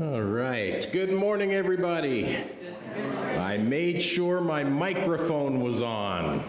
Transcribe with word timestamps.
All 0.00 0.22
right. 0.22 0.90
Good 0.90 1.12
morning, 1.12 1.52
everybody. 1.52 2.38
I 3.36 3.58
made 3.58 4.02
sure 4.02 4.40
my 4.40 4.64
microphone 4.64 5.60
was 5.60 5.82
on 5.82 6.42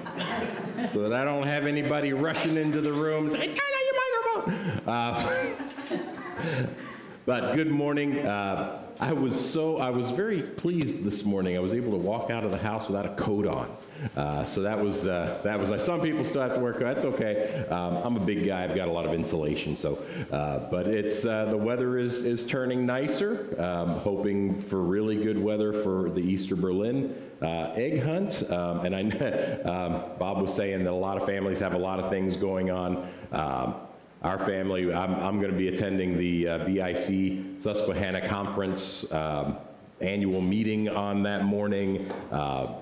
so 0.93 1.01
that 1.01 1.11
I 1.11 1.25
don't 1.25 1.45
have 1.45 1.65
anybody 1.65 2.13
rushing 2.13 2.55
into 2.55 2.79
the 2.79 2.93
room 2.93 3.29
saying, 3.29 3.49
turn 3.49 3.59
on 3.59 3.85
your 3.85 4.45
microphone. 4.45 4.87
Uh, 4.87 6.67
but 7.25 7.55
good 7.55 7.69
morning. 7.69 8.19
Uh, 8.19 8.82
I 9.03 9.11
was 9.11 9.37
so, 9.37 9.79
I 9.79 9.89
was 9.89 10.11
very 10.11 10.41
pleased 10.41 11.03
this 11.03 11.25
morning. 11.25 11.57
I 11.57 11.59
was 11.59 11.73
able 11.73 11.91
to 11.91 11.97
walk 11.97 12.29
out 12.29 12.45
of 12.45 12.51
the 12.51 12.57
house 12.57 12.87
without 12.87 13.05
a 13.05 13.13
coat 13.15 13.45
on. 13.45 13.69
Uh, 14.15 14.45
so 14.45 14.61
that 14.61 14.81
was, 14.81 15.09
uh, 15.09 15.41
that 15.43 15.59
was, 15.59 15.69
like 15.69 15.81
some 15.81 15.99
people 15.99 16.23
still 16.23 16.41
have 16.41 16.53
to 16.53 16.61
wear 16.61 16.71
coats. 16.71 17.03
That's 17.03 17.05
okay. 17.07 17.65
Um, 17.69 17.97
I'm 17.97 18.15
a 18.15 18.21
big 18.21 18.45
guy. 18.45 18.63
I've 18.63 18.75
got 18.77 18.87
a 18.87 18.91
lot 18.91 19.05
of 19.05 19.13
insulation. 19.13 19.75
So, 19.75 20.01
uh, 20.31 20.69
but 20.71 20.87
it's, 20.87 21.25
uh, 21.25 21.45
the 21.45 21.57
weather 21.57 21.97
is, 21.97 22.25
is 22.25 22.47
turning 22.47 22.85
nicer. 22.85 23.53
Um, 23.61 23.89
hoping 23.89 24.61
for 24.61 24.81
really 24.81 25.21
good 25.21 25.37
weather 25.37 25.83
for 25.83 26.09
the 26.09 26.21
Easter 26.21 26.55
Berlin 26.55 27.13
uh, 27.41 27.73
egg 27.75 28.01
hunt. 28.01 28.49
Um, 28.49 28.85
and 28.85 28.95
I, 28.95 29.01
um, 29.69 30.17
Bob 30.17 30.41
was 30.41 30.55
saying 30.55 30.81
that 30.85 30.91
a 30.91 30.95
lot 30.95 31.17
of 31.17 31.27
families 31.27 31.59
have 31.59 31.73
a 31.73 31.77
lot 31.77 31.99
of 31.99 32.09
things 32.09 32.37
going 32.37 32.71
on. 32.71 33.05
Um, 33.33 33.75
our 34.23 34.39
family, 34.39 34.93
I'm, 34.93 35.15
I'm 35.15 35.39
going 35.39 35.51
to 35.51 35.57
be 35.57 35.67
attending 35.67 36.17
the 36.17 36.47
uh, 36.47 36.57
BIC 36.65 37.59
Susquehanna 37.59 38.27
Conference 38.27 39.11
um, 39.11 39.57
annual 39.99 40.41
meeting 40.41 40.87
on 40.89 41.23
that 41.23 41.43
morning. 41.43 42.09
Uh, 42.31 42.75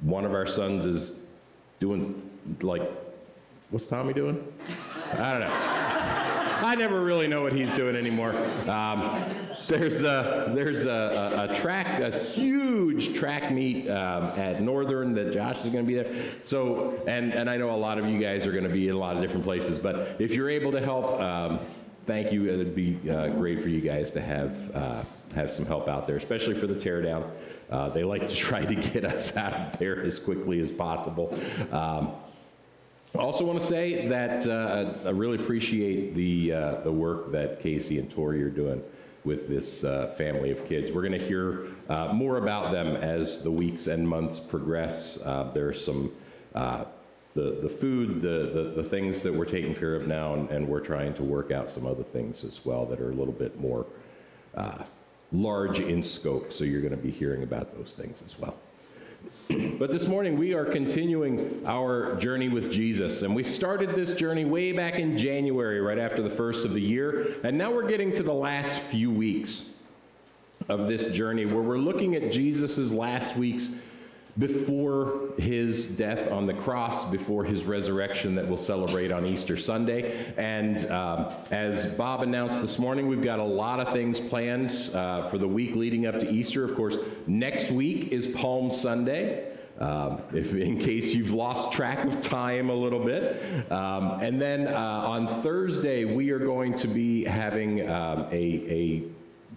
one 0.00 0.24
of 0.24 0.32
our 0.32 0.46
sons 0.46 0.86
is 0.86 1.26
doing, 1.78 2.30
like, 2.62 2.82
what's 3.70 3.86
Tommy 3.86 4.14
doing? 4.14 4.42
I 5.14 5.30
don't 5.32 5.40
know. 5.40 5.52
I 6.64 6.74
never 6.76 7.02
really 7.02 7.28
know 7.28 7.42
what 7.42 7.52
he's 7.52 7.74
doing 7.74 7.96
anymore. 7.96 8.30
Um, 8.68 9.24
there's 9.68 10.02
a, 10.02 10.52
there's 10.54 10.86
a, 10.86 10.90
a, 10.90 11.52
a, 11.52 11.60
track, 11.60 12.00
a 12.00 12.18
huge 12.18 13.14
track 13.14 13.50
meet 13.50 13.88
um, 13.88 14.24
at 14.38 14.60
Northern 14.62 15.14
that 15.14 15.32
Josh 15.32 15.56
is 15.58 15.72
going 15.72 15.84
to 15.84 15.88
be 15.88 15.94
there. 15.94 16.24
So, 16.44 17.02
and, 17.06 17.32
and 17.32 17.48
I 17.48 17.56
know 17.56 17.70
a 17.70 17.76
lot 17.76 17.98
of 17.98 18.08
you 18.08 18.20
guys 18.20 18.46
are 18.46 18.52
going 18.52 18.64
to 18.64 18.70
be 18.70 18.88
in 18.88 18.94
a 18.94 18.98
lot 18.98 19.16
of 19.16 19.22
different 19.22 19.44
places, 19.44 19.78
but 19.78 20.16
if 20.20 20.32
you're 20.32 20.50
able 20.50 20.72
to 20.72 20.80
help, 20.80 21.20
um, 21.20 21.60
thank 22.06 22.32
you. 22.32 22.48
It'd 22.48 22.74
be 22.74 22.98
uh, 23.10 23.28
great 23.28 23.62
for 23.62 23.68
you 23.68 23.80
guys 23.80 24.12
to 24.12 24.20
have, 24.20 24.56
uh, 24.74 25.02
have 25.34 25.50
some 25.50 25.66
help 25.66 25.88
out 25.88 26.06
there, 26.06 26.16
especially 26.16 26.54
for 26.54 26.66
the 26.66 26.74
teardown. 26.74 27.30
Uh, 27.70 27.88
they 27.88 28.04
like 28.04 28.28
to 28.28 28.34
try 28.34 28.64
to 28.64 28.74
get 28.74 29.04
us 29.04 29.36
out 29.36 29.52
of 29.52 29.78
there 29.78 30.02
as 30.02 30.18
quickly 30.18 30.60
as 30.60 30.70
possible. 30.70 31.38
Um, 31.70 32.12
I 33.14 33.18
also 33.18 33.44
want 33.44 33.60
to 33.60 33.66
say 33.66 34.08
that 34.08 34.46
uh, 34.46 34.94
I 35.04 35.10
really 35.10 35.42
appreciate 35.42 36.14
the, 36.14 36.52
uh, 36.52 36.74
the 36.80 36.92
work 36.92 37.30
that 37.32 37.60
Casey 37.60 37.98
and 37.98 38.10
Tori 38.10 38.42
are 38.42 38.48
doing 38.48 38.82
with 39.24 39.48
this 39.48 39.84
uh, 39.84 40.14
family 40.18 40.50
of 40.50 40.66
kids. 40.66 40.92
We're 40.92 41.06
going 41.06 41.18
to 41.18 41.26
hear 41.26 41.66
uh, 41.88 42.12
more 42.12 42.38
about 42.38 42.72
them 42.72 42.96
as 42.96 43.42
the 43.42 43.50
weeks 43.50 43.86
and 43.86 44.08
months 44.08 44.40
progress. 44.40 45.20
Uh, 45.22 45.50
there's 45.54 45.84
some 45.84 46.12
uh, 46.54 46.84
the, 47.34 47.58
the 47.62 47.68
food, 47.68 48.20
the, 48.20 48.50
the, 48.52 48.82
the, 48.82 48.88
things 48.88 49.22
that 49.22 49.32
we're 49.32 49.46
taking 49.46 49.74
care 49.74 49.94
of 49.94 50.06
now, 50.06 50.34
and, 50.34 50.50
and, 50.50 50.68
we're 50.68 50.80
trying 50.80 51.14
to 51.14 51.22
work 51.22 51.50
out 51.50 51.70
some 51.70 51.86
other 51.86 52.02
things 52.02 52.44
as 52.44 52.62
well 52.62 52.84
that 52.84 53.00
are 53.00 53.10
a 53.10 53.14
little 53.14 53.32
bit 53.32 53.58
more 53.58 53.86
uh, 54.54 54.84
large 55.32 55.80
in 55.80 56.02
scope. 56.02 56.52
So 56.52 56.64
you're 56.64 56.82
going 56.82 56.90
to 56.90 56.98
be 56.98 57.10
hearing 57.10 57.42
about 57.42 57.74
those 57.74 57.94
things 57.94 58.22
as 58.22 58.38
well. 58.38 58.54
But 59.48 59.90
this 59.90 60.06
morning 60.06 60.38
we 60.38 60.54
are 60.54 60.64
continuing 60.64 61.62
our 61.66 62.16
journey 62.16 62.48
with 62.48 62.70
Jesus. 62.70 63.22
And 63.22 63.34
we 63.34 63.42
started 63.42 63.90
this 63.90 64.16
journey 64.16 64.44
way 64.44 64.72
back 64.72 64.94
in 64.94 65.18
January, 65.18 65.80
right 65.80 65.98
after 65.98 66.22
the 66.22 66.30
first 66.30 66.64
of 66.64 66.72
the 66.72 66.80
year. 66.80 67.36
And 67.42 67.58
now 67.58 67.72
we're 67.72 67.88
getting 67.88 68.12
to 68.16 68.22
the 68.22 68.32
last 68.32 68.78
few 68.78 69.10
weeks 69.10 69.76
of 70.68 70.86
this 70.88 71.12
journey 71.12 71.44
where 71.44 71.62
we're 71.62 71.78
looking 71.78 72.14
at 72.14 72.32
Jesus' 72.32 72.92
last 72.92 73.36
weeks 73.36 73.80
before 74.38 75.28
his 75.36 75.94
death 75.96 76.30
on 76.32 76.46
the 76.46 76.54
cross, 76.54 77.10
before 77.10 77.44
his 77.44 77.64
resurrection 77.64 78.34
that 78.34 78.48
we'll 78.48 78.56
celebrate 78.56 79.12
on 79.12 79.26
Easter 79.26 79.58
Sunday. 79.58 80.32
And 80.38 80.90
um, 80.90 81.32
as 81.50 81.92
Bob 81.94 82.22
announced 82.22 82.62
this 82.62 82.78
morning, 82.78 83.08
we've 83.08 83.22
got 83.22 83.40
a 83.40 83.44
lot 83.44 83.78
of 83.78 83.92
things 83.92 84.18
planned 84.18 84.70
uh, 84.94 85.28
for 85.28 85.36
the 85.36 85.48
week 85.48 85.74
leading 85.74 86.06
up 86.06 86.18
to 86.20 86.30
Easter. 86.30 86.64
Of 86.64 86.74
course, 86.76 86.96
next 87.26 87.70
week 87.70 88.10
is 88.10 88.28
Palm 88.28 88.70
Sunday. 88.70 89.48
Um, 89.78 90.22
if, 90.32 90.54
in 90.54 90.78
case 90.78 91.14
you've 91.14 91.32
lost 91.32 91.72
track 91.72 92.04
of 92.04 92.22
time 92.22 92.70
a 92.70 92.74
little 92.74 93.04
bit. 93.04 93.42
Um, 93.72 94.20
and 94.20 94.40
then 94.40 94.68
uh, 94.68 94.78
on 94.78 95.42
Thursday, 95.42 96.04
we 96.04 96.30
are 96.30 96.38
going 96.38 96.76
to 96.78 96.88
be 96.88 97.24
having 97.24 97.88
um, 97.90 98.26
a, 98.30 98.34
a 98.34 99.02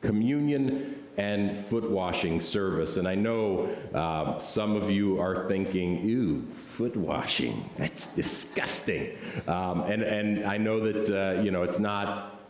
communion 0.01 1.04
and 1.17 1.65
foot 1.67 1.89
washing 1.89 2.41
service. 2.41 2.97
And 2.97 3.07
I 3.07 3.15
know 3.15 3.69
uh, 3.93 4.39
some 4.39 4.75
of 4.75 4.89
you 4.89 5.19
are 5.19 5.47
thinking, 5.47 6.07
ew, 6.07 6.45
foot 6.75 6.95
washing, 6.95 7.69
that's 7.77 8.15
disgusting. 8.15 9.17
Um, 9.47 9.81
and, 9.81 10.03
and 10.03 10.45
I 10.45 10.57
know 10.57 10.79
that, 10.91 11.09
uh, 11.09 11.41
you 11.41 11.51
know, 11.51 11.63
it's 11.63 11.79
not 11.79 12.41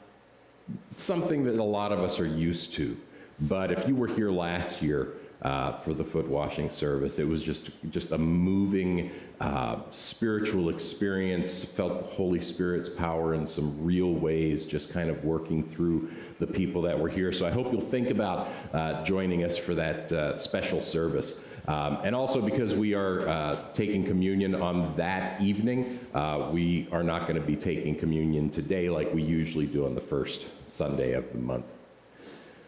something 0.95 1.43
that 1.45 1.59
a 1.59 1.63
lot 1.63 1.91
of 1.91 1.99
us 1.99 2.19
are 2.19 2.25
used 2.25 2.73
to. 2.75 2.97
But 3.41 3.71
if 3.71 3.87
you 3.87 3.95
were 3.95 4.07
here 4.07 4.31
last 4.31 4.81
year, 4.81 5.13
uh, 5.45 5.77
for 5.81 5.93
the 5.93 6.03
foot 6.03 6.27
washing 6.27 6.71
service. 6.71 7.19
It 7.19 7.27
was 7.27 7.43
just 7.43 7.69
just 7.91 8.11
a 8.13 8.17
moving 8.17 9.11
uh, 9.39 9.77
spiritual 9.91 10.69
experience. 10.69 11.63
Felt 11.63 11.99
the 11.99 12.15
Holy 12.15 12.41
Spirit's 12.41 12.89
power 12.89 13.35
in 13.35 13.45
some 13.45 13.85
real 13.85 14.11
ways, 14.11 14.65
just 14.65 14.91
kind 14.91 15.07
of 15.07 15.23
working 15.23 15.61
through 15.69 16.09
the 16.39 16.47
people 16.47 16.81
that 16.81 16.99
were 16.99 17.09
here. 17.09 17.31
So 17.31 17.45
I 17.45 17.51
hope 17.51 17.71
you'll 17.71 17.91
think 17.91 18.09
about 18.09 18.47
uh, 18.73 19.03
joining 19.03 19.43
us 19.43 19.55
for 19.55 19.75
that 19.75 20.11
uh, 20.11 20.35
special 20.35 20.81
service. 20.81 21.45
Um, 21.67 21.99
and 22.03 22.15
also 22.15 22.41
because 22.41 22.73
we 22.73 22.95
are 22.95 23.27
uh, 23.27 23.57
taking 23.75 24.03
communion 24.03 24.55
on 24.55 24.95
that 24.97 25.39
evening, 25.41 25.99
uh, 26.15 26.49
we 26.51 26.87
are 26.91 27.03
not 27.03 27.27
going 27.27 27.39
to 27.39 27.45
be 27.45 27.55
taking 27.55 27.95
communion 27.95 28.49
today 28.49 28.89
like 28.89 29.13
we 29.13 29.21
usually 29.21 29.67
do 29.67 29.85
on 29.85 29.93
the 29.93 30.01
first 30.01 30.45
Sunday 30.67 31.13
of 31.13 31.31
the 31.31 31.39
month. 31.39 31.65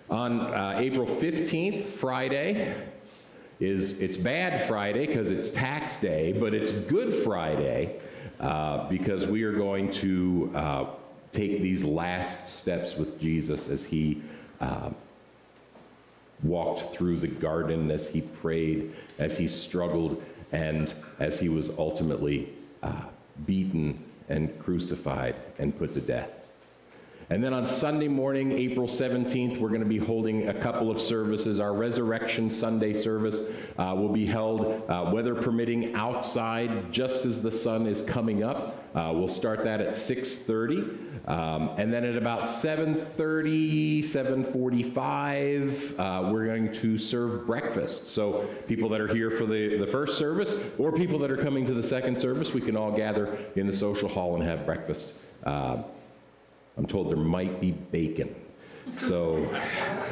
On 0.09 0.40
uh, 0.40 0.75
April 0.78 1.06
15th, 1.06 1.84
Friday, 1.84 2.73
is 3.59 4.00
it's 4.00 4.18
bad 4.18 4.66
Friday 4.66 5.06
because 5.06 5.31
it's 5.31 5.51
tax 5.51 6.00
day, 6.00 6.31
but 6.31 6.53
it's 6.53 6.72
Good 6.72 7.25
Friday 7.25 8.00
uh, 8.40 8.88
because 8.88 9.28
we 9.28 9.44
are 9.44 9.51
going 9.51 9.91
to 9.91 10.50
uh, 10.56 10.85
take 11.34 11.62
these 11.62 11.84
last 11.84 12.57
steps 12.62 12.95
with 12.95 13.19
Jesus 13.19 13.69
as 13.69 13.85
he 13.85 14.22
uh, 14.62 14.91
walked 16.41 16.95
through 16.95 17.18
the 17.18 17.28
garden, 17.28 17.91
as 17.91 18.09
he 18.09 18.22
prayed, 18.22 18.94
as 19.19 19.38
he 19.38 19.50
struggled, 19.50 20.24
and 20.53 20.94
as 21.19 21.38
he 21.38 21.50
was 21.50 21.78
ultimately 21.78 22.53
uh, 22.81 23.01
beaten 23.45 24.01
and 24.29 24.57
crucified 24.59 25.35
and 25.59 25.78
put 25.78 25.94
to 25.95 26.00
death. 26.00 26.37
And 27.30 27.44
then 27.44 27.54
on 27.54 27.68
Sunday 27.68 28.08
morning, 28.08 28.54
April 28.54 28.88
17th, 28.88 29.58
we're 29.58 29.68
going 29.68 29.82
to 29.82 29.86
be 29.86 29.98
holding 29.98 30.48
a 30.48 30.54
couple 30.54 30.90
of 30.90 31.02
services. 31.02 31.60
Our 31.60 31.74
Resurrection 31.74 32.50
Sunday 32.50 32.94
service 32.94 33.50
uh, 33.78 33.94
will 33.98 34.14
be 34.14 34.26
held, 34.26 34.90
uh, 34.90 35.12
weather 35.14 35.36
permitting, 35.36 35.94
outside 35.94 36.90
just 36.90 37.26
as 37.26 37.44
the 37.44 37.52
sun 37.52 37.86
is 37.86 38.06
coming 38.06 38.44
up. 38.44 38.82
Uh, 38.96 39.12
we'll 39.14 39.28
start 39.28 39.66
that 39.66 39.82
at 39.82 39.96
6.30. 39.96 41.28
Um, 41.28 41.72
and 41.78 41.92
then 41.92 42.06
at 42.06 42.16
about 42.16 42.44
7.30, 42.44 44.00
7.45, 44.00 46.00
uh, 46.00 46.32
we're 46.32 46.46
going 46.46 46.72
to 46.72 46.98
serve 46.98 47.46
breakfast. 47.46 48.12
So 48.12 48.46
people 48.70 48.88
that 48.88 49.02
are 49.02 49.14
here 49.14 49.32
for 49.32 49.46
the, 49.46 49.78
the 49.78 49.88
first 49.88 50.18
service 50.18 50.64
or 50.78 50.94
people 50.94 51.20
that 51.20 51.30
are 51.30 51.44
coming 51.44 51.66
to 51.66 51.74
the 51.74 51.84
second 51.84 52.18
service, 52.18 52.54
we 52.54 52.62
can 52.62 52.78
all 52.78 52.94
gather 52.94 53.38
in 53.58 53.68
the 53.68 53.74
social 53.74 54.08
hall 54.08 54.36
and 54.36 54.44
have 54.46 54.66
breakfast. 54.66 55.18
I'm 56.78 56.86
told 56.86 57.10
there 57.10 57.18
might 57.18 57.60
be 57.60 57.72
bacon. 57.72 58.36
So 59.02 59.38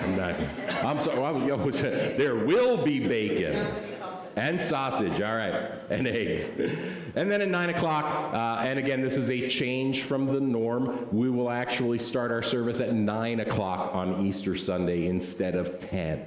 I'm 0.04 0.18
not, 0.18 0.36
I'm 0.84 1.02
sorry, 1.04 2.18
there 2.18 2.36
will 2.36 2.84
be 2.84 3.00
bacon. 3.00 3.68
And 4.38 4.60
sausage, 4.60 5.22
all 5.22 5.36
right, 5.36 5.72
and 5.90 6.06
eggs. 6.06 6.60
And 6.60 7.32
then 7.32 7.42
at 7.42 7.48
9 7.48 7.70
o'clock, 7.70 8.04
uh, 8.34 8.66
and 8.66 8.78
again, 8.78 9.02
this 9.02 9.16
is 9.16 9.32
a 9.32 9.48
change 9.48 10.04
from 10.04 10.26
the 10.26 10.42
norm, 10.42 11.08
we 11.14 11.30
will 11.30 11.50
actually 11.50 12.00
start 12.00 12.32
our 12.32 12.44
service 12.44 12.82
at 12.82 12.94
9 12.94 13.40
o'clock 13.40 13.96
on 13.96 14.26
Easter 14.26 14.58
Sunday 14.58 15.08
instead 15.08 15.56
of 15.56 15.80
10. 15.80 16.26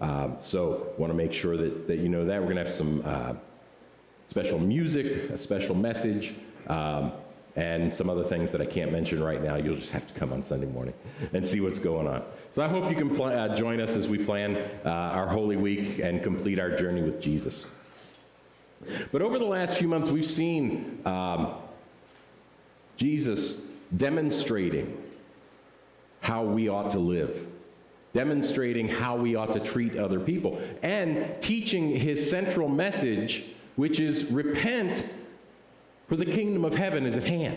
Um, 0.00 0.36
so 0.38 0.94
want 0.96 1.12
to 1.12 1.16
make 1.16 1.34
sure 1.34 1.58
that, 1.58 1.86
that 1.86 1.98
you 1.98 2.08
know 2.08 2.24
that. 2.24 2.40
We're 2.40 2.46
going 2.46 2.56
to 2.56 2.64
have 2.64 2.72
some 2.72 3.02
uh, 3.04 3.34
special 4.26 4.58
music, 4.58 5.28
a 5.28 5.36
special 5.36 5.74
message. 5.74 6.34
Um, 6.66 7.09
and 7.56 7.92
some 7.92 8.08
other 8.08 8.24
things 8.24 8.52
that 8.52 8.60
I 8.60 8.66
can't 8.66 8.92
mention 8.92 9.22
right 9.22 9.42
now. 9.42 9.56
You'll 9.56 9.76
just 9.76 9.92
have 9.92 10.06
to 10.06 10.14
come 10.18 10.32
on 10.32 10.44
Sunday 10.44 10.66
morning 10.66 10.94
and 11.32 11.46
see 11.46 11.60
what's 11.60 11.80
going 11.80 12.06
on. 12.06 12.22
So 12.52 12.62
I 12.62 12.68
hope 12.68 12.88
you 12.88 12.96
can 12.96 13.14
pl- 13.14 13.24
uh, 13.24 13.54
join 13.56 13.80
us 13.80 13.96
as 13.96 14.08
we 14.08 14.18
plan 14.24 14.56
uh, 14.84 14.88
our 14.88 15.26
Holy 15.26 15.56
Week 15.56 15.98
and 15.98 16.22
complete 16.22 16.58
our 16.58 16.76
journey 16.76 17.02
with 17.02 17.20
Jesus. 17.20 17.66
But 19.12 19.20
over 19.22 19.38
the 19.38 19.44
last 19.44 19.76
few 19.76 19.88
months, 19.88 20.08
we've 20.10 20.26
seen 20.26 21.00
um, 21.04 21.54
Jesus 22.96 23.70
demonstrating 23.96 24.96
how 26.20 26.44
we 26.44 26.68
ought 26.68 26.90
to 26.92 26.98
live. 26.98 27.46
demonstrating 28.12 28.88
how 28.88 29.14
we 29.16 29.36
ought 29.36 29.52
to 29.52 29.60
treat 29.60 29.96
other 29.96 30.18
people, 30.18 30.60
and 30.82 31.40
teaching 31.40 31.90
his 31.94 32.28
central 32.28 32.68
message, 32.68 33.44
which 33.76 34.00
is 34.00 34.32
repent, 34.32 35.12
for 36.10 36.16
the 36.16 36.26
kingdom 36.26 36.64
of 36.64 36.74
heaven 36.74 37.06
is 37.06 37.16
at 37.16 37.22
hand. 37.22 37.56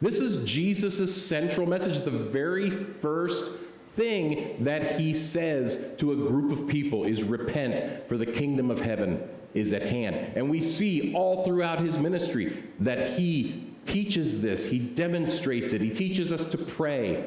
This 0.00 0.18
is 0.18 0.42
Jesus' 0.46 1.14
central 1.14 1.66
message, 1.66 2.02
the 2.02 2.10
very 2.10 2.70
first 2.70 3.58
thing 3.94 4.56
that 4.64 4.98
he 4.98 5.12
says 5.12 5.94
to 5.98 6.12
a 6.12 6.16
group 6.16 6.58
of 6.58 6.66
people 6.66 7.04
is 7.04 7.22
repent, 7.22 8.08
for 8.08 8.16
the 8.16 8.24
kingdom 8.24 8.70
of 8.70 8.80
heaven 8.80 9.22
is 9.52 9.74
at 9.74 9.82
hand. 9.82 10.16
And 10.34 10.48
we 10.48 10.62
see 10.62 11.12
all 11.14 11.44
throughout 11.44 11.78
his 11.78 11.98
ministry 11.98 12.64
that 12.80 13.18
he 13.18 13.66
teaches 13.84 14.40
this, 14.40 14.70
he 14.70 14.78
demonstrates 14.78 15.74
it, 15.74 15.82
he 15.82 15.90
teaches 15.90 16.32
us 16.32 16.50
to 16.52 16.58
pray. 16.58 17.22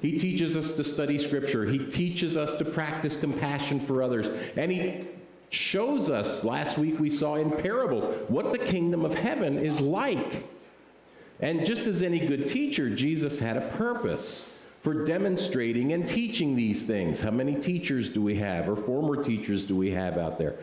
He 0.00 0.16
teaches 0.16 0.56
us 0.56 0.74
to 0.76 0.84
study 0.84 1.18
scripture. 1.18 1.66
He 1.66 1.78
teaches 1.78 2.36
us 2.36 2.56
to 2.58 2.64
practice 2.64 3.20
compassion 3.20 3.80
for 3.80 4.02
others. 4.02 4.26
And 4.56 4.70
he 4.70 5.04
shows 5.50 6.10
us, 6.10 6.44
last 6.44 6.78
week 6.78 6.98
we 6.98 7.10
saw 7.10 7.36
in 7.36 7.50
parables, 7.50 8.04
what 8.28 8.52
the 8.52 8.58
kingdom 8.58 9.04
of 9.04 9.14
heaven 9.14 9.58
is 9.58 9.80
like. 9.80 10.46
And 11.40 11.64
just 11.64 11.86
as 11.86 12.02
any 12.02 12.18
good 12.18 12.46
teacher, 12.46 12.90
Jesus 12.90 13.38
had 13.38 13.56
a 13.56 13.68
purpose 13.76 14.52
for 14.82 15.04
demonstrating 15.04 15.92
and 15.92 16.06
teaching 16.06 16.56
these 16.56 16.86
things. 16.86 17.20
How 17.20 17.30
many 17.30 17.54
teachers 17.54 18.12
do 18.12 18.22
we 18.22 18.36
have, 18.36 18.68
or 18.68 18.76
former 18.76 19.22
teachers 19.22 19.66
do 19.66 19.76
we 19.76 19.90
have 19.90 20.18
out 20.18 20.38
there? 20.38 20.56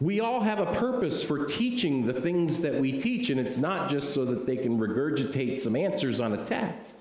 We 0.00 0.20
all 0.20 0.40
have 0.40 0.60
a 0.60 0.74
purpose 0.76 1.22
for 1.22 1.44
teaching 1.44 2.06
the 2.06 2.14
things 2.14 2.62
that 2.62 2.74
we 2.74 2.98
teach, 2.98 3.28
and 3.30 3.38
it's 3.38 3.58
not 3.58 3.90
just 3.90 4.14
so 4.14 4.24
that 4.24 4.46
they 4.46 4.56
can 4.56 4.78
regurgitate 4.78 5.60
some 5.60 5.76
answers 5.76 6.20
on 6.20 6.32
a 6.32 6.44
test. 6.44 6.96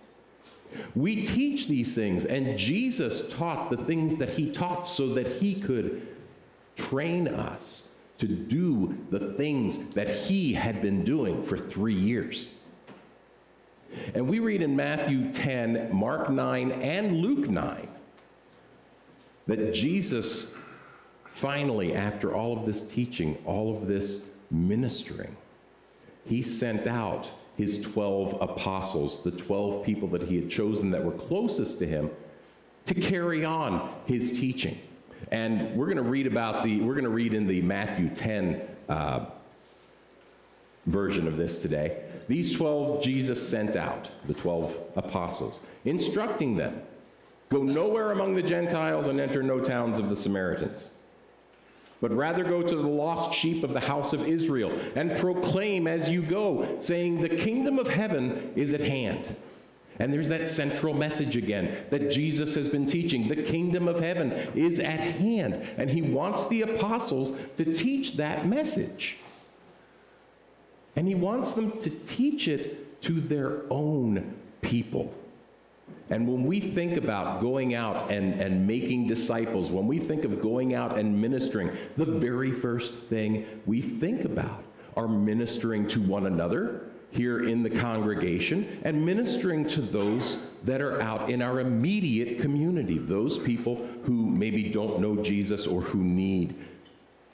We 0.95 1.25
teach 1.25 1.67
these 1.67 1.95
things, 1.95 2.25
and 2.25 2.57
Jesus 2.57 3.33
taught 3.33 3.69
the 3.69 3.77
things 3.77 4.17
that 4.17 4.29
he 4.29 4.51
taught 4.51 4.87
so 4.87 5.07
that 5.13 5.27
he 5.27 5.55
could 5.55 6.08
train 6.87 7.27
us 7.27 7.89
to 8.17 8.27
do 8.27 8.97
the 9.11 9.33
things 9.33 9.93
that 9.95 10.09
he 10.09 10.53
had 10.53 10.81
been 10.81 11.03
doing 11.03 11.45
for 11.45 11.57
three 11.57 11.95
years. 11.95 12.49
And 14.13 14.27
we 14.27 14.39
read 14.39 14.61
in 14.61 14.75
Matthew 14.75 15.31
10, 15.31 15.93
Mark 15.93 16.29
9, 16.29 16.71
and 16.71 17.17
Luke 17.17 17.49
9 17.49 17.87
that 19.47 19.73
Jesus 19.73 20.53
finally, 21.35 21.95
after 21.95 22.35
all 22.35 22.59
of 22.59 22.65
this 22.65 22.87
teaching, 22.87 23.37
all 23.45 23.75
of 23.75 23.87
this 23.87 24.25
ministering, 24.51 25.35
he 26.25 26.43
sent 26.43 26.85
out 26.85 27.29
his 27.57 27.81
12 27.81 28.41
apostles, 28.41 29.23
the 29.23 29.31
12 29.31 29.83
people 29.83 30.07
that 30.09 30.21
he 30.21 30.35
had 30.35 30.49
chosen 30.49 30.91
that 30.91 31.03
were 31.03 31.11
closest 31.11 31.79
to 31.79 31.87
him, 31.87 32.11
to 32.85 32.93
carry 32.93 33.43
on 33.43 33.91
his 34.05 34.39
teaching. 34.39 34.79
And 35.31 35.75
we're 35.75 35.85
going 35.85 35.97
to 35.97 36.03
read 36.03 36.27
about 36.27 36.63
the, 36.63 36.81
we're 36.81 36.95
going 36.95 37.03
to 37.03 37.09
read 37.09 37.33
in 37.33 37.47
the 37.47 37.61
Matthew 37.61 38.09
10 38.09 38.61
uh, 38.87 39.25
version 40.87 41.27
of 41.27 41.37
this 41.37 41.61
today. 41.61 42.03
These 42.27 42.55
12 42.57 43.03
Jesus 43.03 43.47
sent 43.47 43.75
out, 43.75 44.09
the 44.25 44.33
12 44.33 44.75
apostles, 44.95 45.59
instructing 45.85 46.57
them 46.57 46.81
go 47.49 47.63
nowhere 47.63 48.11
among 48.11 48.35
the 48.35 48.43
Gentiles 48.43 49.07
and 49.07 49.19
enter 49.19 49.41
no 49.41 49.59
towns 49.59 49.97
of 49.97 50.09
the 50.09 50.15
Samaritans, 50.15 50.93
but 51.99 52.11
rather 52.11 52.43
go 52.43 52.61
to 52.61 52.75
the 52.75 52.87
lost 52.87 53.33
sheep 53.33 53.63
of 53.63 53.73
the 53.73 53.79
house 53.79 54.13
of 54.13 54.27
Israel 54.27 54.71
and 54.95 55.17
proclaim 55.17 55.87
as 55.87 56.09
you 56.09 56.21
go, 56.21 56.77
saying, 56.79 57.21
The 57.21 57.29
kingdom 57.29 57.79
of 57.79 57.87
heaven 57.87 58.53
is 58.55 58.73
at 58.73 58.81
hand. 58.81 59.35
And 59.99 60.13
there's 60.13 60.29
that 60.29 60.47
central 60.47 60.93
message 60.93 61.35
again 61.35 61.85
that 61.89 62.09
Jesus 62.09 62.55
has 62.55 62.69
been 62.69 62.85
teaching. 62.85 63.27
The 63.27 63.43
kingdom 63.43 63.89
of 63.89 63.99
heaven 63.99 64.31
is 64.55 64.79
at 64.79 64.99
hand. 64.99 65.55
And 65.77 65.89
he 65.89 66.01
wants 66.01 66.47
the 66.47 66.61
apostles 66.61 67.37
to 67.57 67.65
teach 67.75 68.15
that 68.15 68.47
message. 68.47 69.17
And 70.95 71.05
he 71.05 71.15
wants 71.15 71.53
them 71.53 71.79
to 71.81 71.89
teach 71.89 72.47
it 72.47 73.01
to 73.01 73.19
their 73.19 73.61
own 73.69 74.35
people. 74.61 75.13
And 76.09 76.27
when 76.27 76.43
we 76.43 76.59
think 76.59 76.97
about 76.97 77.41
going 77.41 77.75
out 77.75 78.09
and, 78.09 78.39
and 78.39 78.65
making 78.65 79.07
disciples, 79.07 79.69
when 79.69 79.85
we 79.85 79.99
think 79.99 80.23
of 80.23 80.41
going 80.41 80.73
out 80.73 80.97
and 80.97 81.21
ministering, 81.21 81.71
the 81.97 82.05
very 82.05 82.51
first 82.51 82.93
thing 82.93 83.45
we 83.65 83.81
think 83.81 84.25
about 84.25 84.63
are 84.95 85.07
ministering 85.07 85.87
to 85.89 86.01
one 86.01 86.25
another 86.25 86.88
here 87.11 87.47
in 87.47 87.63
the 87.63 87.69
congregation 87.69 88.79
and 88.83 89.03
ministering 89.03 89.67
to 89.67 89.81
those 89.81 90.47
that 90.63 90.81
are 90.81 91.01
out 91.01 91.29
in 91.29 91.41
our 91.41 91.59
immediate 91.59 92.39
community, 92.39 92.97
those 92.97 93.39
people 93.39 93.87
who 94.03 94.13
maybe 94.13 94.69
don't 94.69 94.99
know 94.99 95.15
Jesus 95.15 95.65
or 95.65 95.81
who 95.81 95.99
need 95.99 96.55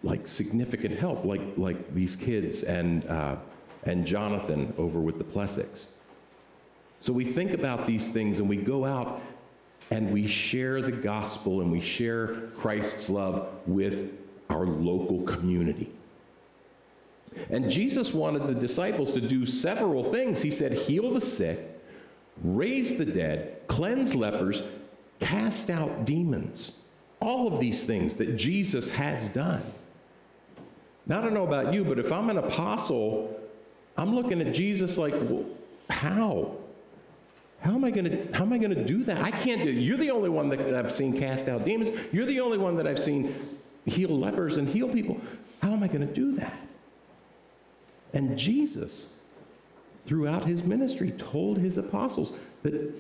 like 0.04 0.28
significant 0.28 0.98
help, 0.98 1.26
like, 1.26 1.42
like 1.58 1.94
these 1.94 2.16
kids 2.16 2.64
and, 2.64 3.06
uh, 3.08 3.36
and 3.84 4.06
Jonathan 4.06 4.74
over 4.78 5.00
with 5.00 5.18
the 5.18 5.24
Plessics. 5.24 5.92
So 7.00 7.12
we 7.12 7.26
think 7.26 7.52
about 7.52 7.86
these 7.86 8.14
things 8.14 8.40
and 8.40 8.48
we 8.48 8.58
go 8.58 8.86
out 8.86 9.22
and 9.92 10.12
we 10.12 10.28
share 10.28 10.82
the 10.82 10.92
gospel 10.92 11.62
and 11.62 11.72
we 11.72 11.82
share 11.82 12.28
Christ's 12.58 13.10
love 13.10 13.50
with 13.68 14.12
our 14.50 14.66
local 14.66 15.22
community. 15.24 15.92
And 17.50 17.70
Jesus 17.70 18.14
wanted 18.14 18.48
the 18.48 18.56
disciples 18.56 19.12
to 19.14 19.22
do 19.22 19.46
several 19.46 20.12
things. 20.12 20.42
He 20.42 20.52
said, 20.52 20.72
heal 20.72 21.14
the 21.14 21.22
sick, 21.22 21.60
raise 22.44 22.98
the 22.98 23.06
dead, 23.06 23.62
cleanse 23.68 24.16
lepers, 24.16 24.64
cast 25.20 25.70
out 25.70 26.06
demons. 26.06 26.84
All 27.20 27.52
of 27.52 27.60
these 27.60 27.86
things 27.86 28.16
that 28.18 28.36
Jesus 28.36 28.92
has 28.92 29.30
done. 29.34 29.64
Now, 31.08 31.20
I 31.20 31.22
don't 31.22 31.34
know 31.34 31.46
about 31.46 31.74
you, 31.74 31.84
but 31.84 32.00
if 32.00 32.12
I'm 32.12 32.30
an 32.30 32.38
apostle, 32.38 33.40
I'm 33.98 34.16
looking 34.16 34.42
at 34.42 34.54
Jesus 34.54 34.98
like, 34.98 35.14
well, 35.14 35.46
how? 35.90 36.58
How 37.62 37.74
am 37.74 37.84
I 37.84 37.92
going 37.92 38.06
to 38.06 38.38
how 38.38 38.44
am 38.44 38.54
I 38.54 38.58
going 38.58 38.76
to 38.76 38.84
do 38.84 39.04
that? 39.06 39.20
I 39.20 39.32
can't 39.32 39.64
do 39.64 39.70
it. 39.70 39.76
You're 39.76 39.98
the 39.98 40.12
only 40.12 40.30
one 40.30 40.50
that 40.50 40.76
I've 40.76 40.92
seen 40.92 41.18
cast 41.18 41.50
out 41.50 41.66
demons. 41.66 41.98
You're 42.12 42.26
the 42.26 42.40
only 42.40 42.58
one 42.58 42.76
that 42.76 42.88
I've 42.88 43.00
seen 43.00 43.34
heal 43.86 44.10
lepers 44.10 44.58
and 44.58 44.68
heal 44.68 44.90
people. 44.90 45.20
How 45.62 45.72
am 45.72 45.82
I 45.82 45.88
going 45.88 46.08
to 46.08 46.14
do 46.14 46.36
that? 46.36 46.54
And 48.16 48.38
Jesus 48.38 49.14
throughout 50.06 50.46
his 50.46 50.64
ministry 50.64 51.12
told 51.12 51.58
his 51.58 51.78
apostles 51.78 52.34
that 52.64 52.98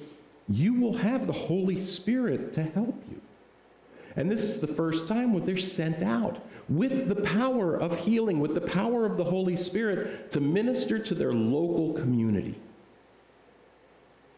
you 0.49 0.73
will 0.73 0.97
have 0.97 1.25
the 1.25 1.33
Holy 1.33 1.79
Spirit 1.81 2.53
to 2.53 2.63
help 2.63 3.01
you. 3.09 3.19
And 4.15 4.31
this 4.31 4.43
is 4.43 4.61
the 4.61 4.67
first 4.67 5.07
time 5.07 5.33
when 5.33 5.45
they're 5.45 5.57
sent 5.57 6.03
out 6.03 6.45
with 6.69 7.07
the 7.07 7.21
power 7.21 7.75
of 7.75 7.97
healing, 7.99 8.39
with 8.39 8.53
the 8.55 8.61
power 8.61 9.05
of 9.05 9.17
the 9.17 9.23
Holy 9.23 9.55
Spirit 9.55 10.31
to 10.31 10.39
minister 10.39 10.99
to 10.99 11.15
their 11.15 11.33
local 11.33 11.93
community. 11.93 12.55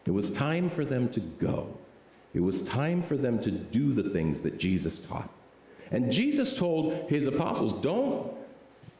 It 0.06 0.10
was 0.12 0.32
time 0.32 0.70
for 0.70 0.84
them 0.84 1.08
to 1.10 1.20
go. 1.20 1.76
It 2.34 2.40
was 2.40 2.64
time 2.64 3.02
for 3.02 3.16
them 3.16 3.42
to 3.42 3.50
do 3.50 3.92
the 3.92 4.10
things 4.10 4.42
that 4.42 4.58
Jesus 4.58 5.04
taught. 5.04 5.30
And 5.90 6.12
Jesus 6.12 6.56
told 6.56 7.08
his 7.08 7.26
apostles, 7.26 7.80
don't, 7.82 8.30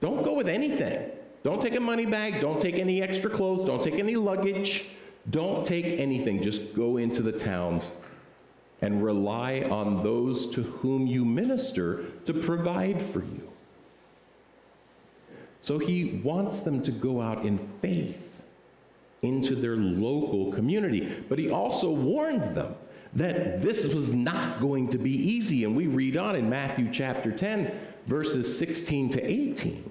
don't 0.01 0.25
go 0.25 0.35
with 0.35 0.49
anything. 0.49 1.11
Don't 1.45 1.63
take 1.63 1.77
a 1.77 1.81
money 1.81 2.07
bag. 2.07 2.41
Don't 2.41 2.61
take 2.61 2.77
any 2.77 3.03
extra 3.03 3.31
clothes. 3.31 3.67
Don't 3.67 3.83
take 3.83 3.95
any 3.95 4.17
luggage. 4.17 4.89
Don't 5.31 5.65
take 5.65 5.87
anything. 5.87 6.43
Just 6.43 6.75
go 6.75 6.97
into 6.97 7.23
the 7.23 7.33
towns 7.33 8.01
and 8.81 9.03
rely 9.03 9.63
on 9.71 10.03
those 10.03 10.51
to 10.51 10.63
whom 10.63 11.07
you 11.07 11.25
minister 11.25 12.05
to 12.27 12.33
provide 12.33 13.01
for 13.13 13.21
you. 13.21 13.49
So 15.61 15.79
he 15.79 16.21
wants 16.25 16.61
them 16.61 16.83
to 16.83 16.93
go 16.93 17.21
out 17.21 17.45
in 17.45 17.59
faith 17.83 18.41
into 19.23 19.57
their 19.57 19.77
local 19.77 20.53
community. 20.53 21.25
But 21.29 21.39
he 21.39 21.51
also 21.51 21.91
warned 21.91 22.57
them 22.57 22.77
that 23.15 23.63
this 23.63 23.93
was 23.93 24.15
not 24.15 24.61
going 24.61 24.89
to 24.91 24.99
be 24.99 25.11
easy. 25.11 25.65
And 25.65 25.77
we 25.77 25.87
read 25.87 26.17
on 26.17 26.37
in 26.37 26.49
Matthew 26.49 26.89
chapter 26.93 27.33
10, 27.33 27.73
verses 28.07 28.59
16 28.59 29.11
to 29.11 29.23
18. 29.23 29.91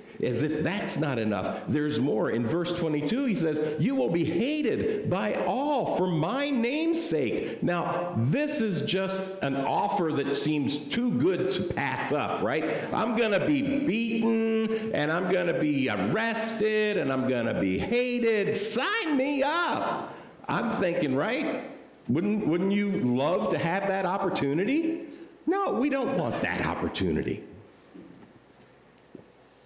As 0.21 0.43
if 0.43 0.63
that's 0.63 0.97
not 0.97 1.17
enough, 1.17 1.61
there's 1.67 1.99
more. 1.99 2.31
In 2.31 2.47
verse 2.47 2.77
22, 2.77 3.25
he 3.25 3.35
says, 3.35 3.79
You 3.81 3.95
will 3.95 4.09
be 4.09 4.23
hated 4.23 5.09
by 5.09 5.33
all 5.45 5.97
for 5.97 6.07
my 6.07 6.49
name's 6.49 7.03
sake. 7.03 7.63
Now, 7.63 8.13
this 8.17 8.61
is 8.61 8.85
just 8.85 9.41
an 9.41 9.55
offer 9.55 10.11
that 10.13 10.35
seems 10.35 10.87
too 10.89 11.11
good 11.11 11.49
to 11.51 11.63
pass 11.73 12.13
up, 12.13 12.43
right? 12.43 12.93
I'm 12.93 13.17
going 13.17 13.31
to 13.31 13.45
be 13.45 13.79
beaten, 13.79 14.93
and 14.93 15.11
I'm 15.11 15.31
going 15.31 15.47
to 15.47 15.59
be 15.59 15.89
arrested, 15.89 16.97
and 16.97 17.11
I'm 17.11 17.27
going 17.27 17.47
to 17.47 17.59
be 17.59 17.79
hated. 17.79 18.55
Sign 18.57 19.17
me 19.17 19.41
up. 19.41 20.13
I'm 20.47 20.79
thinking, 20.79 21.15
right? 21.15 21.69
Wouldn't, 22.09 22.45
wouldn't 22.45 22.73
you 22.73 22.91
love 22.91 23.49
to 23.51 23.57
have 23.57 23.87
that 23.87 24.05
opportunity? 24.05 25.07
No, 25.47 25.73
we 25.73 25.89
don't 25.89 26.17
want 26.17 26.41
that 26.43 26.65
opportunity. 26.65 27.43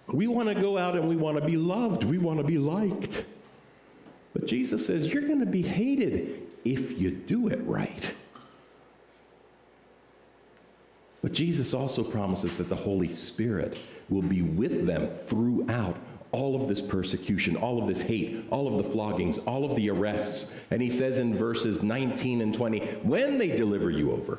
We 0.08 0.26
want 0.26 0.48
to 0.48 0.54
go 0.54 0.78
out 0.78 0.94
and 0.94 1.08
we 1.08 1.16
want 1.16 1.38
to 1.38 1.44
be 1.44 1.56
loved. 1.56 2.04
We 2.04 2.18
want 2.18 2.38
to 2.38 2.44
be 2.44 2.58
liked. 2.58 3.24
But 4.32 4.46
Jesus 4.46 4.86
says, 4.86 5.12
You're 5.12 5.26
going 5.26 5.40
to 5.40 5.46
be 5.46 5.62
hated 5.62 6.42
if 6.64 6.98
you 6.98 7.10
do 7.10 7.48
it 7.48 7.60
right. 7.64 8.14
But 11.22 11.32
Jesus 11.32 11.74
also 11.74 12.04
promises 12.04 12.56
that 12.58 12.68
the 12.68 12.76
Holy 12.76 13.12
Spirit 13.12 13.78
will 14.08 14.22
be 14.22 14.42
with 14.42 14.86
them 14.86 15.10
throughout 15.26 15.96
all 16.30 16.60
of 16.60 16.68
this 16.68 16.80
persecution, 16.80 17.56
all 17.56 17.80
of 17.80 17.88
this 17.88 18.02
hate, 18.02 18.44
all 18.50 18.68
of 18.68 18.84
the 18.84 18.90
floggings, 18.90 19.38
all 19.38 19.64
of 19.64 19.74
the 19.74 19.90
arrests. 19.90 20.54
And 20.70 20.82
he 20.82 20.90
says 20.90 21.18
in 21.18 21.34
verses 21.34 21.82
19 21.82 22.42
and 22.42 22.54
20, 22.54 22.78
when 23.02 23.38
they 23.38 23.48
deliver 23.48 23.90
you 23.90 24.12
over, 24.12 24.38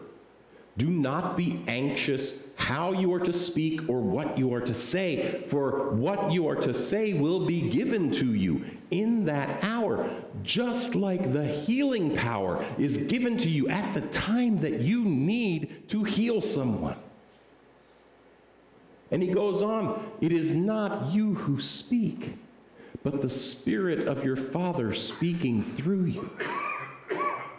do 0.77 0.87
not 0.87 1.35
be 1.35 1.63
anxious 1.67 2.47
how 2.55 2.91
you 2.91 3.13
are 3.13 3.19
to 3.19 3.33
speak 3.33 3.81
or 3.87 3.99
what 3.99 4.37
you 4.37 4.53
are 4.53 4.61
to 4.61 4.73
say, 4.73 5.43
for 5.49 5.91
what 5.91 6.31
you 6.31 6.47
are 6.47 6.55
to 6.55 6.73
say 6.73 7.13
will 7.13 7.45
be 7.45 7.69
given 7.69 8.11
to 8.11 8.33
you 8.33 8.63
in 8.91 9.25
that 9.25 9.63
hour, 9.63 10.09
just 10.43 10.95
like 10.95 11.33
the 11.33 11.45
healing 11.45 12.15
power 12.15 12.65
is 12.77 13.05
given 13.07 13.37
to 13.37 13.49
you 13.49 13.69
at 13.69 13.93
the 13.93 14.01
time 14.09 14.59
that 14.61 14.81
you 14.81 15.03
need 15.03 15.87
to 15.89 16.03
heal 16.03 16.41
someone. 16.41 16.97
And 19.11 19.23
he 19.23 19.29
goes 19.29 19.61
on, 19.61 20.11
it 20.19 20.31
is 20.31 20.55
not 20.55 21.13
you 21.13 21.35
who 21.35 21.61
speak, 21.61 22.35
but 23.03 23.21
the 23.21 23.29
Spirit 23.29 24.07
of 24.07 24.23
your 24.23 24.35
Father 24.35 24.93
speaking 24.93 25.63
through 25.63 26.05
you. 26.05 26.29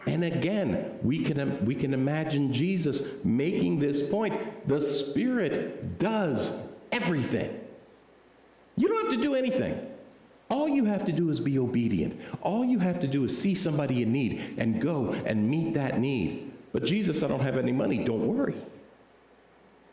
And 0.09 0.25
again, 0.25 0.99
we 1.03 1.23
can, 1.23 1.65
we 1.67 1.75
can 1.75 1.93
imagine 1.93 2.50
Jesus 2.53 3.07
making 3.25 3.79
this 3.79 4.09
point. 4.09 4.67
The 4.67 4.81
Spirit 4.81 5.99
does 5.99 6.73
everything. 6.91 7.61
You 8.77 8.88
don't 8.88 9.05
have 9.05 9.12
to 9.12 9.23
do 9.23 9.35
anything. 9.35 9.87
All 10.49 10.67
you 10.67 10.87
have 10.87 11.05
to 11.05 11.12
do 11.12 11.29
is 11.29 11.41
be 11.41 11.59
obedient. 11.59 12.19
All 12.41 12.65
you 12.65 12.79
have 12.79 13.00
to 13.00 13.07
do 13.07 13.25
is 13.25 13.37
see 13.37 13.55
somebody 13.55 14.03
in 14.03 14.11
need 14.11 14.55
and 14.57 14.81
go 14.81 15.12
and 15.12 15.49
meet 15.49 15.75
that 15.75 16.00
need. 16.00 16.53
But 16.73 16.87
Jesus, 16.87 17.23
I 17.23 17.29
don't 17.29 17.41
have 17.41 17.59
any 17.59 17.73
money. 17.73 18.03
Don't 18.03 18.27
worry. 18.27 18.55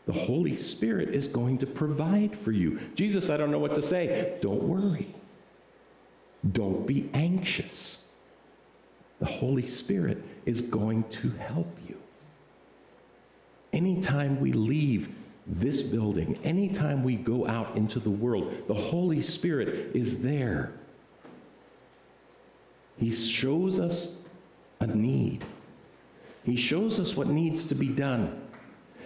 The 0.06 0.14
Holy 0.14 0.56
Spirit 0.56 1.10
is 1.10 1.28
going 1.28 1.58
to 1.58 1.66
provide 1.66 2.38
for 2.38 2.52
you. 2.52 2.80
Jesus, 2.94 3.28
I 3.28 3.36
don't 3.36 3.50
know 3.50 3.58
what 3.58 3.74
to 3.74 3.82
say. 3.82 4.38
Don't 4.40 4.62
worry. 4.62 5.14
Don't 6.52 6.86
be 6.86 7.10
anxious 7.12 8.05
the 9.18 9.26
Holy 9.26 9.66
Spirit 9.66 10.22
is 10.44 10.62
going 10.62 11.04
to 11.04 11.30
help 11.30 11.76
you. 11.88 11.96
Anytime 13.72 14.40
we 14.40 14.52
leave 14.52 15.08
this 15.46 15.82
building, 15.82 16.38
anytime 16.44 17.04
we 17.04 17.16
go 17.16 17.46
out 17.46 17.76
into 17.76 17.98
the 17.98 18.10
world, 18.10 18.64
the 18.68 18.74
Holy 18.74 19.22
Spirit 19.22 19.94
is 19.94 20.22
there. 20.22 20.72
He 22.98 23.10
shows 23.10 23.78
us 23.78 24.22
a 24.80 24.86
need. 24.86 25.44
He 26.44 26.56
shows 26.56 26.98
us 26.98 27.16
what 27.16 27.28
needs 27.28 27.68
to 27.68 27.74
be 27.74 27.88
done. 27.88 28.42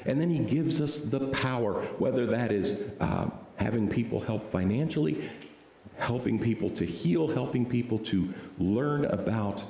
And 0.06 0.20
then 0.20 0.30
he 0.30 0.38
gives 0.38 0.80
us 0.80 1.04
the 1.04 1.28
power, 1.28 1.82
whether 1.98 2.26
that 2.26 2.52
is 2.52 2.90
uh, 3.00 3.28
having 3.56 3.88
people 3.88 4.20
help 4.20 4.50
financially, 4.50 5.28
helping 5.98 6.38
people 6.38 6.70
to 6.70 6.86
heal, 6.86 7.28
helping 7.28 7.66
people 7.66 7.98
to 7.98 8.32
learn 8.58 9.04
about 9.06 9.62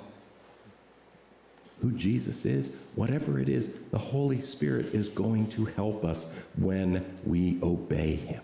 who 1.81 1.93
Jesus 1.93 2.45
is, 2.45 2.77
whatever 2.95 3.39
it 3.39 3.49
is, 3.49 3.75
the 3.91 3.99
Holy 3.99 4.41
Spirit 4.41 4.95
is 4.95 5.09
going 5.09 5.49
to 5.53 5.65
help 5.65 6.05
us 6.05 6.33
when 6.57 7.05
we 7.25 7.59
obey 7.63 8.17
Him. 8.17 8.43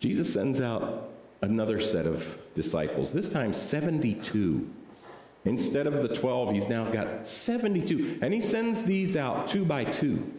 Jesus 0.00 0.32
sends 0.32 0.60
out 0.60 1.10
another 1.42 1.80
set 1.80 2.06
of 2.06 2.24
disciples, 2.54 3.12
this 3.12 3.32
time 3.32 3.52
72. 3.52 4.70
Instead 5.46 5.86
of 5.86 6.06
the 6.06 6.14
12, 6.14 6.52
he's 6.52 6.68
now 6.68 6.90
got 6.90 7.26
72. 7.26 8.18
And 8.22 8.32
he 8.32 8.40
sends 8.40 8.84
these 8.84 9.16
out 9.16 9.48
two 9.48 9.64
by 9.64 9.84
two. 9.84 10.32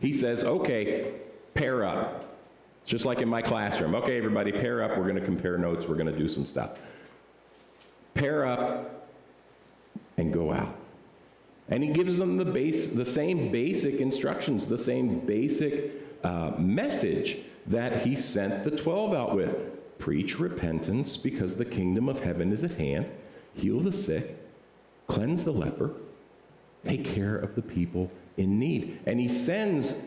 He 0.00 0.12
says, 0.12 0.44
okay, 0.44 1.12
pair 1.54 1.84
up. 1.84 2.36
It's 2.82 2.90
just 2.90 3.06
like 3.06 3.20
in 3.20 3.28
my 3.28 3.40
classroom. 3.40 3.94
Okay, 3.94 4.18
everybody, 4.18 4.50
pair 4.50 4.82
up. 4.82 4.96
We're 4.96 5.04
going 5.04 5.16
to 5.16 5.24
compare 5.24 5.56
notes. 5.56 5.86
We're 5.86 5.94
going 5.94 6.12
to 6.12 6.18
do 6.18 6.28
some 6.28 6.44
stuff 6.44 6.76
pair 8.14 8.46
up, 8.46 9.08
and 10.16 10.32
go 10.32 10.52
out. 10.52 10.76
And 11.68 11.82
he 11.82 11.90
gives 11.90 12.18
them 12.18 12.36
the, 12.36 12.44
base, 12.44 12.92
the 12.92 13.04
same 13.04 13.50
basic 13.50 14.00
instructions, 14.00 14.68
the 14.68 14.78
same 14.78 15.20
basic 15.20 15.92
uh, 16.22 16.52
message 16.58 17.38
that 17.66 18.04
he 18.04 18.16
sent 18.16 18.64
the 18.64 18.70
12 18.70 19.14
out 19.14 19.34
with. 19.34 19.98
Preach 19.98 20.38
repentance 20.40 21.16
because 21.16 21.56
the 21.56 21.64
kingdom 21.64 22.08
of 22.08 22.20
heaven 22.20 22.52
is 22.52 22.64
at 22.64 22.72
hand. 22.72 23.06
Heal 23.54 23.80
the 23.80 23.92
sick, 23.92 24.36
cleanse 25.06 25.44
the 25.44 25.52
leper, 25.52 25.92
take 26.84 27.04
care 27.04 27.36
of 27.36 27.54
the 27.54 27.62
people 27.62 28.10
in 28.36 28.58
need. 28.58 28.98
And 29.06 29.20
he 29.20 29.28
sends 29.28 30.06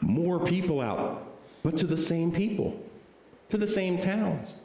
more 0.00 0.44
people 0.44 0.80
out, 0.80 1.26
but 1.62 1.78
to 1.78 1.86
the 1.86 1.96
same 1.96 2.32
people, 2.32 2.78
to 3.48 3.56
the 3.56 3.68
same 3.68 3.98
towns. 3.98 4.60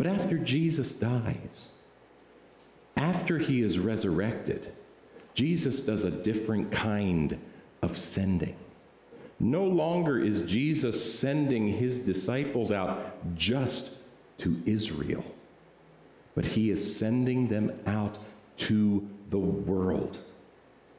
But 0.00 0.06
after 0.06 0.38
Jesus 0.38 0.98
dies, 0.98 1.72
after 2.96 3.36
he 3.36 3.60
is 3.60 3.78
resurrected, 3.78 4.72
Jesus 5.34 5.84
does 5.84 6.06
a 6.06 6.10
different 6.10 6.72
kind 6.72 7.38
of 7.82 7.98
sending. 7.98 8.56
No 9.38 9.62
longer 9.62 10.18
is 10.18 10.46
Jesus 10.46 11.18
sending 11.18 11.68
his 11.68 12.06
disciples 12.06 12.72
out 12.72 13.36
just 13.36 13.98
to 14.38 14.62
Israel, 14.64 15.22
but 16.34 16.46
he 16.46 16.70
is 16.70 16.96
sending 16.96 17.48
them 17.48 17.70
out 17.84 18.16
to 18.56 19.06
the 19.28 19.38
world. 19.38 20.16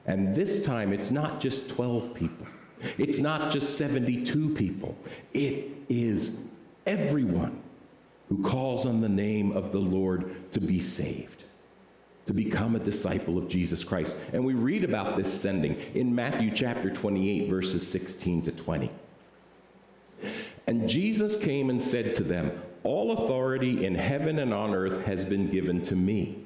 And 0.06 0.36
this 0.36 0.64
time, 0.64 0.94
it's 0.94 1.10
not 1.10 1.42
just 1.42 1.72
12 1.72 2.14
people, 2.14 2.46
it's 3.00 3.18
not 3.18 3.52
just 3.52 3.80
72 3.80 4.54
people, 4.54 4.96
it 5.34 5.72
is 5.90 6.44
everyone 6.86 7.64
who 8.32 8.42
calls 8.44 8.86
on 8.86 9.02
the 9.02 9.10
name 9.10 9.52
of 9.52 9.74
the 9.74 9.80
Lord 9.80 10.54
to 10.54 10.62
be 10.62 10.80
saved, 10.80 11.44
to 12.28 12.34
become 12.34 12.78
a 12.78 12.80
disciple 12.80 13.38
of 13.38 13.50
Jesus 13.50 13.84
Christ. 13.84 14.18
And 14.32 14.46
we 14.46 14.54
read 14.54 14.86
about 14.86 15.18
this 15.18 15.42
sending 15.42 15.76
in 15.94 16.16
Matthew 16.16 16.50
chapter 16.56 16.90
28, 16.90 17.50
verses 17.50 17.86
16 17.86 18.44
to 18.44 18.52
20. 18.54 18.90
And 20.66 20.88
Jesus 20.88 21.44
came 21.44 21.70
and 21.70 21.82
said 21.82 22.16
to 22.16 22.24
them, 22.24 22.54
All 22.84 23.12
authority 23.12 23.84
in 23.84 23.96
heaven 23.96 24.40
and 24.40 24.54
on 24.54 24.74
earth 24.74 25.04
has 25.04 25.26
been 25.26 25.52
given 25.52 25.82
to 25.88 25.98
me. 25.98 26.46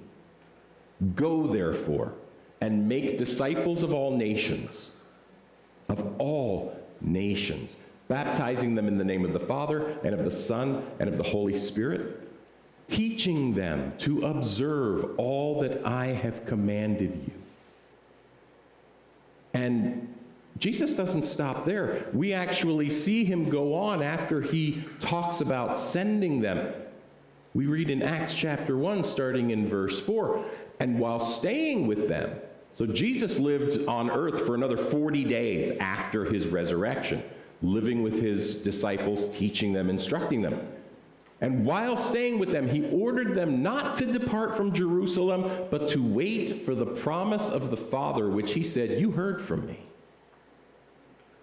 Go, 1.13 1.45
therefore, 1.45 2.13
and 2.61 2.89
make 2.89 3.19
disciples 3.19 3.83
of 3.83 3.93
all 3.93 4.17
nations, 4.17 4.95
of 5.87 6.19
all 6.19 6.75
nations 6.99 7.79
baptizing 8.07 8.75
them 8.75 8.87
in 8.87 8.97
the 8.97 9.03
name 9.03 9.25
of 9.25 9.33
the 9.33 9.39
Father 9.39 9.97
and 10.03 10.13
of 10.13 10.23
the 10.23 10.31
Son 10.31 10.85
and 10.99 11.09
of 11.09 11.17
the 11.17 11.23
Holy 11.23 11.57
Spirit, 11.57 12.21
teaching 12.87 13.53
them 13.53 13.93
to 13.99 14.25
observe 14.25 15.17
all 15.17 15.61
that 15.61 15.85
I 15.85 16.07
have 16.07 16.45
commanded 16.45 17.23
you. 17.25 17.33
And 19.53 20.13
Jesus 20.59 20.95
doesn't 20.95 21.23
stop 21.23 21.65
there. 21.65 22.05
We 22.13 22.33
actually 22.33 22.89
see 22.89 23.25
him 23.25 23.49
go 23.49 23.73
on 23.73 24.03
after 24.03 24.41
he 24.41 24.83
talks 24.99 25.41
about 25.41 25.79
sending 25.79 26.41
them. 26.41 26.73
We 27.53 27.65
read 27.65 27.89
in 27.89 28.03
Acts 28.03 28.35
chapter 28.35 28.77
1, 28.77 29.03
starting 29.03 29.51
in 29.51 29.67
verse 29.67 29.99
4, 29.99 30.45
and 30.79 30.99
while 30.99 31.19
staying 31.19 31.87
with 31.87 32.07
them, 32.07 32.35
so 32.73 32.85
Jesus 32.85 33.39
lived 33.39 33.87
on 33.87 34.11
earth 34.11 34.45
for 34.45 34.55
another 34.55 34.75
40 34.75 35.23
days 35.23 35.77
after 35.77 36.25
his 36.25 36.47
resurrection 36.47 37.23
living 37.61 38.03
with 38.03 38.21
his 38.21 38.61
disciples, 38.61 39.35
teaching 39.37 39.73
them, 39.73 39.89
instructing 39.89 40.41
them. 40.41 40.59
And 41.41 41.65
while 41.65 41.97
staying 41.97 42.39
with 42.39 42.51
them, 42.51 42.69
he 42.69 42.89
ordered 42.89 43.35
them 43.35 43.61
not 43.61 43.97
to 43.97 44.05
depart 44.05 44.55
from 44.55 44.73
Jerusalem, 44.73 45.67
but 45.69 45.89
to 45.89 46.01
wait 46.01 46.65
for 46.65 46.73
the 46.73 46.85
promise 46.85 47.51
of 47.51 47.69
the 47.69 47.77
Father, 47.77 48.29
which 48.29 48.53
he 48.53 48.63
said, 48.63 48.99
You 48.99 49.11
heard 49.11 49.41
from 49.41 49.67
me. 49.67 49.79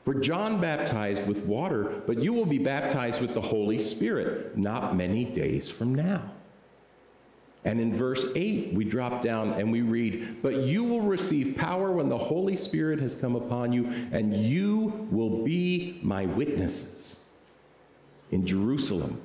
For 0.04 0.14
John 0.14 0.60
baptized 0.60 1.26
with 1.28 1.44
water, 1.44 2.02
but 2.06 2.18
you 2.18 2.32
will 2.32 2.46
be 2.46 2.58
baptized 2.58 3.20
with 3.20 3.34
the 3.34 3.40
Holy 3.40 3.78
Spirit 3.78 4.56
not 4.56 4.96
many 4.96 5.24
days 5.24 5.70
from 5.70 5.94
now. 5.94 6.32
And 7.64 7.80
in 7.80 7.96
verse 7.96 8.26
8, 8.34 8.74
we 8.74 8.84
drop 8.84 9.22
down 9.22 9.52
and 9.52 9.70
we 9.70 9.82
read, 9.82 10.42
But 10.42 10.56
you 10.56 10.82
will 10.82 11.00
receive 11.00 11.56
power 11.56 11.92
when 11.92 12.08
the 12.08 12.18
Holy 12.18 12.56
Spirit 12.56 12.98
has 13.00 13.20
come 13.20 13.36
upon 13.36 13.72
you, 13.72 13.86
and 14.10 14.36
you 14.36 15.08
will 15.12 15.44
be 15.44 16.00
my 16.02 16.26
witnesses 16.26 17.22
in 18.32 18.46
Jerusalem 18.46 19.24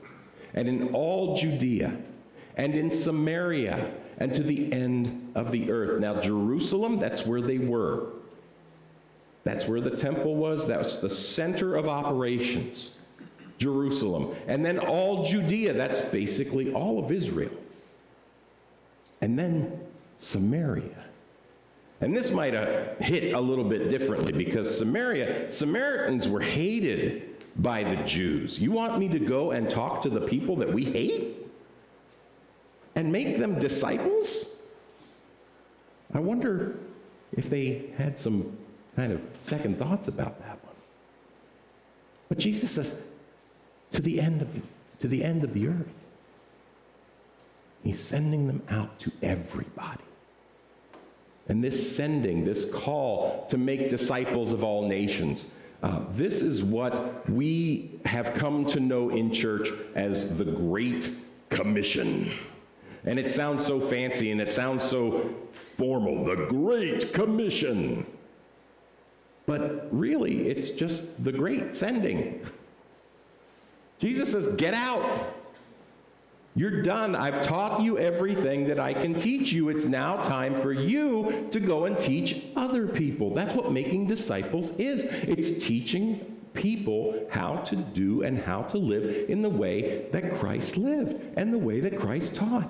and 0.54 0.68
in 0.68 0.94
all 0.94 1.36
Judea 1.38 1.98
and 2.58 2.76
in 2.76 2.92
Samaria 2.92 3.92
and 4.20 4.34
to 4.34 4.44
the 4.44 4.72
end 4.72 5.32
of 5.36 5.52
the 5.52 5.72
earth. 5.72 6.00
Now, 6.00 6.22
Jerusalem, 6.22 7.00
that's 7.00 7.26
where 7.26 7.42
they 7.42 7.58
were. 7.58 8.10
That's 9.44 9.68
where 9.68 9.82
the 9.82 9.96
temple 9.96 10.36
was. 10.36 10.68
That 10.68 10.80
was 10.80 11.02
the 11.02 11.10
center 11.10 11.76
of 11.76 11.88
operations, 11.88 13.00
Jerusalem. 13.58 14.36
And 14.48 14.66
then 14.66 14.78
all 14.78 15.26
Judea, 15.26 15.74
that's 15.74 16.02
basically 16.06 16.74
all 16.74 17.04
of 17.04 17.12
Israel. 17.12 17.52
And 19.22 19.38
then 19.38 19.80
Samaria. 20.18 21.04
And 22.02 22.16
this 22.16 22.32
might 22.32 22.54
have 22.54 22.98
hit 23.00 23.34
a 23.34 23.40
little 23.40 23.64
bit 23.64 23.90
differently 23.90 24.32
because 24.32 24.78
Samaria, 24.78 25.52
Samaritans 25.52 26.30
were 26.30 26.42
hated 26.42 27.44
by 27.58 27.84
the 27.84 27.96
Jews. 28.04 28.62
You 28.62 28.72
want 28.72 29.00
me 29.00 29.08
to 29.10 29.20
go 29.20 29.52
and 29.52 29.70
talk 29.70 30.04
to 30.04 30.10
the 30.10 30.22
people 30.22 30.56
that 30.58 30.72
we 30.72 30.86
hate? 30.86 31.36
And 32.96 33.12
make 33.12 33.40
them 33.40 33.60
disciples? 33.60 34.62
I 36.14 36.20
wonder 36.20 36.78
if 37.36 37.50
they 37.50 37.92
had 37.98 38.18
some 38.18 38.58
kind 38.96 39.12
of 39.12 39.22
second 39.40 39.78
thoughts 39.78 40.08
about 40.08 40.40
that 40.40 40.64
one. 40.64 40.76
But 42.30 42.38
Jesus 42.38 42.72
says, 42.72 43.04
to 43.92 44.02
the 44.02 44.20
end 44.20 44.42
of, 44.42 44.50
to 45.00 45.08
the, 45.08 45.24
end 45.24 45.44
of 45.44 45.54
the 45.54 45.68
earth. 45.68 45.94
He's 47.88 48.02
sending 48.02 48.48
them 48.48 48.62
out 48.70 49.00
to 49.00 49.14
everybody. 49.22 50.04
And 51.48 51.64
this 51.64 51.96
sending, 51.96 52.44
this 52.44 52.70
call 52.70 53.48
to 53.50 53.58
make 53.58 53.90
disciples 53.90 54.52
of 54.52 54.62
all 54.62 54.86
nations, 54.90 55.56
uh, 55.82 56.02
this 56.12 56.42
is 56.42 56.66
what 56.66 57.30
we 57.30 57.98
have 58.04 58.34
come 58.34 58.66
to 58.66 58.82
know 58.82 59.10
in 59.10 59.32
church 59.32 59.70
as 59.96 60.38
the 60.38 60.44
Great 60.44 61.10
Commission. 61.50 62.30
And 63.06 63.18
it 63.18 63.32
sounds 63.32 63.66
so 63.66 63.80
fancy 63.80 64.32
and 64.32 64.42
it 64.42 64.52
sounds 64.52 64.84
so 64.84 65.34
formal 65.78 66.26
the 66.26 66.48
Great 66.48 67.14
Commission. 67.14 68.06
But 69.46 69.88
really, 69.98 70.50
it's 70.50 70.72
just 70.72 71.24
the 71.24 71.32
great 71.32 71.74
sending. 71.74 72.46
Jesus 73.98 74.34
says, 74.34 74.56
Get 74.56 74.74
out. 74.74 75.37
You're 76.58 76.82
done. 76.82 77.16
I've 77.16 77.46
taught 77.46 77.82
you 77.82 78.00
everything 78.00 78.68
that 78.68 78.80
I 78.80 78.92
can 78.92 79.14
teach 79.14 79.52
you. 79.52 79.70
It's 79.70 79.86
now 79.86 80.24
time 80.24 80.60
for 80.60 80.74
you 80.74 81.48
to 81.52 81.60
go 81.60 81.86
and 81.86 82.00
teach 82.00 82.42
other 82.56 82.88
people. 82.88 83.36
That's 83.36 83.54
what 83.54 83.72
making 83.72 84.08
disciples 84.08 84.76
is 84.80 85.06
it's 85.06 85.64
teaching 85.64 86.36
people 86.56 87.28
how 87.30 87.58
to 87.58 87.76
do 87.76 88.24
and 88.24 88.40
how 88.40 88.64
to 88.64 88.80
live 88.80 89.30
in 89.30 89.44
the 89.44 89.50
way 89.50 90.08
that 90.12 90.40
Christ 90.40 90.78
lived 90.78 91.22
and 91.38 91.54
the 91.54 91.60
way 91.60 91.80
that 91.80 92.00
Christ 92.00 92.38
taught. 92.38 92.68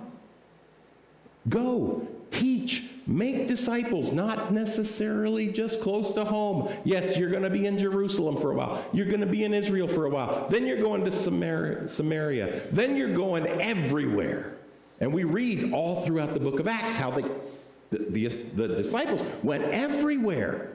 Go, 1.48 2.06
teach, 2.30 2.90
make 3.08 3.48
disciples, 3.48 4.12
not 4.12 4.52
necessarily 4.52 5.48
just 5.48 5.82
close 5.82 6.14
to 6.14 6.26
home. 6.26 6.70
Yes, 6.84 7.18
you're 7.18 7.30
going 7.30 7.44
to 7.44 7.50
be 7.50 7.66
in 7.66 7.80
Jerusalem 7.80 8.36
for 8.36 8.52
a 8.52 8.56
while. 8.56 8.86
You're 8.92 9.06
going 9.06 9.22
to 9.22 9.26
be 9.26 9.46
in 9.46 9.54
Israel 9.54 9.88
for 9.88 10.06
a 10.06 10.10
while. 10.10 10.48
Then 10.50 10.68
you're 10.68 10.82
going 10.82 11.06
to 11.06 11.12
Samaria. 11.12 11.88
Samaria. 11.88 12.68
Then 12.72 12.98
you're 12.98 13.14
going 13.14 13.48
everywhere. 13.48 14.58
And 15.00 15.14
we 15.14 15.24
read 15.24 15.72
all 15.74 16.06
throughout 16.06 16.34
the 16.34 16.40
book 16.40 16.60
of 16.60 16.68
Acts 16.68 16.98
how 16.98 17.12
the, 17.12 17.32
the, 17.92 18.28
the 18.28 18.68
disciples 18.68 19.22
went 19.42 19.64
everywhere. 19.64 20.74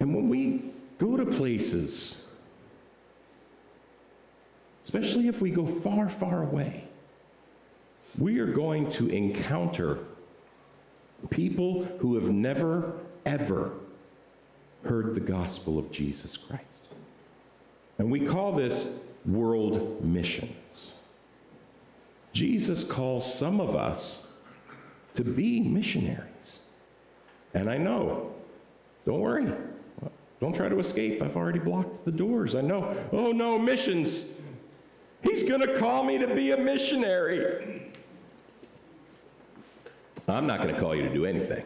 And 0.00 0.14
when 0.14 0.28
we 0.28 0.70
go 0.98 1.16
to 1.16 1.24
places, 1.24 2.28
especially 4.84 5.28
if 5.28 5.40
we 5.40 5.50
go 5.50 5.66
far, 5.80 6.10
far 6.10 6.42
away, 6.42 6.83
we 8.18 8.38
are 8.38 8.46
going 8.46 8.90
to 8.92 9.08
encounter 9.08 9.98
people 11.30 11.84
who 11.98 12.14
have 12.14 12.30
never, 12.30 12.92
ever 13.26 13.72
heard 14.84 15.14
the 15.14 15.20
gospel 15.20 15.78
of 15.78 15.90
Jesus 15.90 16.36
Christ. 16.36 16.88
And 17.98 18.10
we 18.10 18.20
call 18.20 18.52
this 18.52 19.00
world 19.26 20.04
missions. 20.04 20.94
Jesus 22.32 22.84
calls 22.84 23.32
some 23.32 23.60
of 23.60 23.76
us 23.76 24.32
to 25.14 25.24
be 25.24 25.60
missionaries. 25.60 26.64
And 27.54 27.70
I 27.70 27.78
know, 27.78 28.32
don't 29.06 29.20
worry, 29.20 29.52
don't 30.40 30.54
try 30.54 30.68
to 30.68 30.78
escape. 30.78 31.22
I've 31.22 31.36
already 31.36 31.60
blocked 31.60 32.04
the 32.04 32.12
doors. 32.12 32.54
I 32.54 32.60
know, 32.60 32.96
oh 33.12 33.32
no, 33.32 33.58
missions. 33.58 34.32
He's 35.22 35.48
going 35.48 35.60
to 35.60 35.78
call 35.78 36.04
me 36.04 36.18
to 36.18 36.26
be 36.34 36.50
a 36.50 36.56
missionary. 36.56 37.92
I'm 40.28 40.46
not 40.46 40.62
going 40.62 40.74
to 40.74 40.80
call 40.80 40.94
you 40.94 41.02
to 41.02 41.12
do 41.12 41.26
anything. 41.26 41.64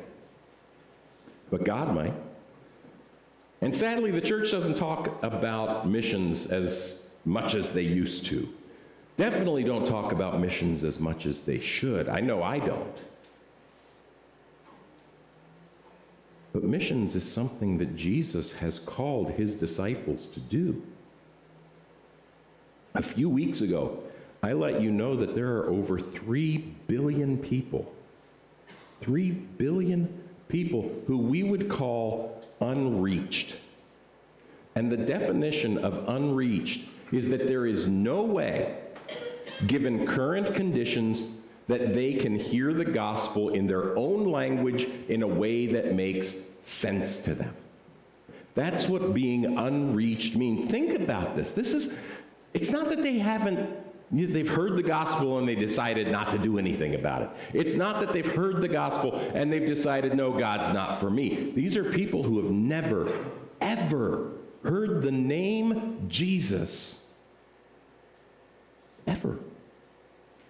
But 1.50 1.64
God 1.64 1.94
might. 1.94 2.14
And 3.60 3.74
sadly, 3.74 4.10
the 4.10 4.20
church 4.20 4.50
doesn't 4.50 4.76
talk 4.76 5.22
about 5.22 5.88
missions 5.88 6.52
as 6.52 7.08
much 7.24 7.54
as 7.54 7.72
they 7.72 7.82
used 7.82 8.26
to. 8.26 8.48
Definitely 9.16 9.64
don't 9.64 9.86
talk 9.86 10.12
about 10.12 10.40
missions 10.40 10.84
as 10.84 11.00
much 11.00 11.26
as 11.26 11.44
they 11.44 11.60
should. 11.60 12.08
I 12.08 12.20
know 12.20 12.42
I 12.42 12.58
don't. 12.60 12.96
But 16.52 16.62
missions 16.62 17.16
is 17.16 17.30
something 17.30 17.78
that 17.78 17.96
Jesus 17.96 18.54
has 18.56 18.78
called 18.78 19.32
his 19.32 19.58
disciples 19.58 20.26
to 20.32 20.40
do. 20.40 20.82
A 22.94 23.02
few 23.02 23.28
weeks 23.28 23.60
ago, 23.60 24.02
I 24.42 24.52
let 24.52 24.80
you 24.80 24.90
know 24.90 25.16
that 25.16 25.34
there 25.34 25.56
are 25.56 25.68
over 25.68 25.98
3 25.98 26.58
billion 26.86 27.38
people 27.38 27.92
3 29.00 29.30
billion 29.30 30.22
people 30.48 30.90
who 31.06 31.18
we 31.18 31.42
would 31.42 31.68
call 31.68 32.42
unreached. 32.60 33.56
And 34.74 34.90
the 34.90 34.96
definition 34.96 35.78
of 35.78 36.08
unreached 36.08 36.88
is 37.12 37.28
that 37.30 37.46
there 37.46 37.66
is 37.66 37.88
no 37.88 38.22
way, 38.22 38.76
given 39.66 40.06
current 40.06 40.54
conditions, 40.54 41.38
that 41.68 41.94
they 41.94 42.14
can 42.14 42.38
hear 42.38 42.72
the 42.72 42.84
gospel 42.84 43.50
in 43.50 43.66
their 43.66 43.96
own 43.96 44.30
language 44.30 44.88
in 45.08 45.22
a 45.22 45.26
way 45.26 45.66
that 45.66 45.94
makes 45.94 46.44
sense 46.60 47.20
to 47.22 47.34
them. 47.34 47.54
That's 48.54 48.88
what 48.88 49.14
being 49.14 49.58
unreached 49.58 50.36
means. 50.36 50.70
Think 50.70 50.98
about 50.98 51.36
this. 51.36 51.54
This 51.54 51.74
is, 51.74 51.98
it's 52.54 52.70
not 52.70 52.88
that 52.88 53.02
they 53.02 53.18
haven't 53.18 53.68
They've 54.10 54.48
heard 54.48 54.76
the 54.76 54.82
gospel 54.82 55.38
and 55.38 55.46
they 55.46 55.54
decided 55.54 56.08
not 56.08 56.30
to 56.30 56.38
do 56.38 56.58
anything 56.58 56.94
about 56.94 57.22
it. 57.22 57.30
It's 57.52 57.76
not 57.76 58.00
that 58.00 58.12
they've 58.12 58.24
heard 58.24 58.62
the 58.62 58.68
gospel 58.68 59.14
and 59.34 59.52
they've 59.52 59.66
decided, 59.66 60.14
no, 60.14 60.32
God's 60.32 60.72
not 60.72 60.98
for 60.98 61.10
me. 61.10 61.52
These 61.54 61.76
are 61.76 61.84
people 61.84 62.22
who 62.22 62.42
have 62.42 62.50
never, 62.50 63.06
ever 63.60 64.32
heard 64.62 65.02
the 65.02 65.12
name 65.12 66.06
Jesus. 66.08 67.10
Ever. 69.06 69.38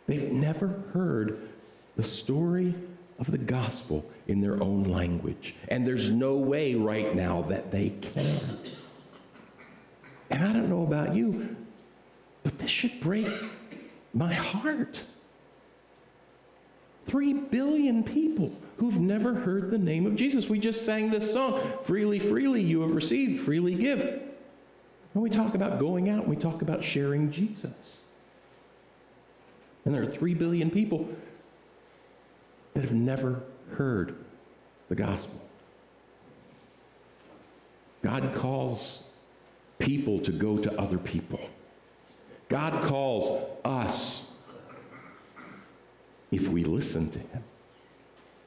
They've 0.07 0.31
never 0.31 0.83
heard 0.93 1.49
the 1.97 2.05
story 2.05 2.75
of 3.19 3.31
the 3.31 3.39
gospel 3.39 4.09
in 4.29 4.41
their 4.41 4.63
own 4.63 4.85
language. 4.85 5.57
And 5.67 5.85
there's 5.85 6.13
no 6.13 6.37
way 6.37 6.77
right 6.77 7.15
now 7.15 7.43
that 7.49 7.73
they 7.73 7.91
can. 7.91 8.59
And 10.31 10.45
I 10.45 10.53
don't 10.53 10.69
know 10.69 10.85
about 10.85 11.15
you, 11.15 11.57
but 12.43 12.59
this 12.59 12.71
should 12.71 13.01
break 13.01 13.29
my 14.15 14.33
heart. 14.33 15.01
Three 17.07 17.33
billion 17.33 18.03
people 18.03 18.53
who've 18.77 18.99
never 18.99 19.35
heard 19.35 19.71
the 19.71 19.79
name 19.79 20.07
of 20.07 20.15
Jesus. 20.15 20.49
We 20.49 20.59
just 20.59 20.85
sang 20.85 21.11
this 21.11 21.33
song 21.33 21.61
freely, 21.85 22.19
freely 22.19 22.63
you 22.63 22.83
have 22.83 22.95
received, 22.95 23.45
freely 23.45 23.75
give. 23.75 24.01
And 24.01 25.23
we 25.23 25.31
talk 25.31 25.55
about 25.55 25.79
going 25.79 26.11
out, 26.11 26.29
we 26.29 26.37
talk 26.37 26.63
about 26.63 26.85
sharing 26.85 27.31
Jesus. 27.31 28.05
And 29.85 29.95
there 29.95 30.03
are 30.03 30.07
three 30.07 30.35
billion 30.35 30.71
people 30.71 31.09
that 32.75 32.83
have 32.83 32.93
never 32.93 33.43
heard 33.73 34.15
the 34.89 34.95
gospel. 34.95 35.41
God 38.03 38.33
calls 38.35 39.11
people 39.79 40.21
to 40.21 40.31
go 40.31 40.57
to 40.59 40.79
other 40.79 40.99
people. 40.99 41.41
God 42.49 42.85
calls 42.85 43.47
us 43.65 44.39
if 46.31 46.49
we 46.49 46.65
listen 46.65 47.11
to 47.11 47.19
Him, 47.19 47.45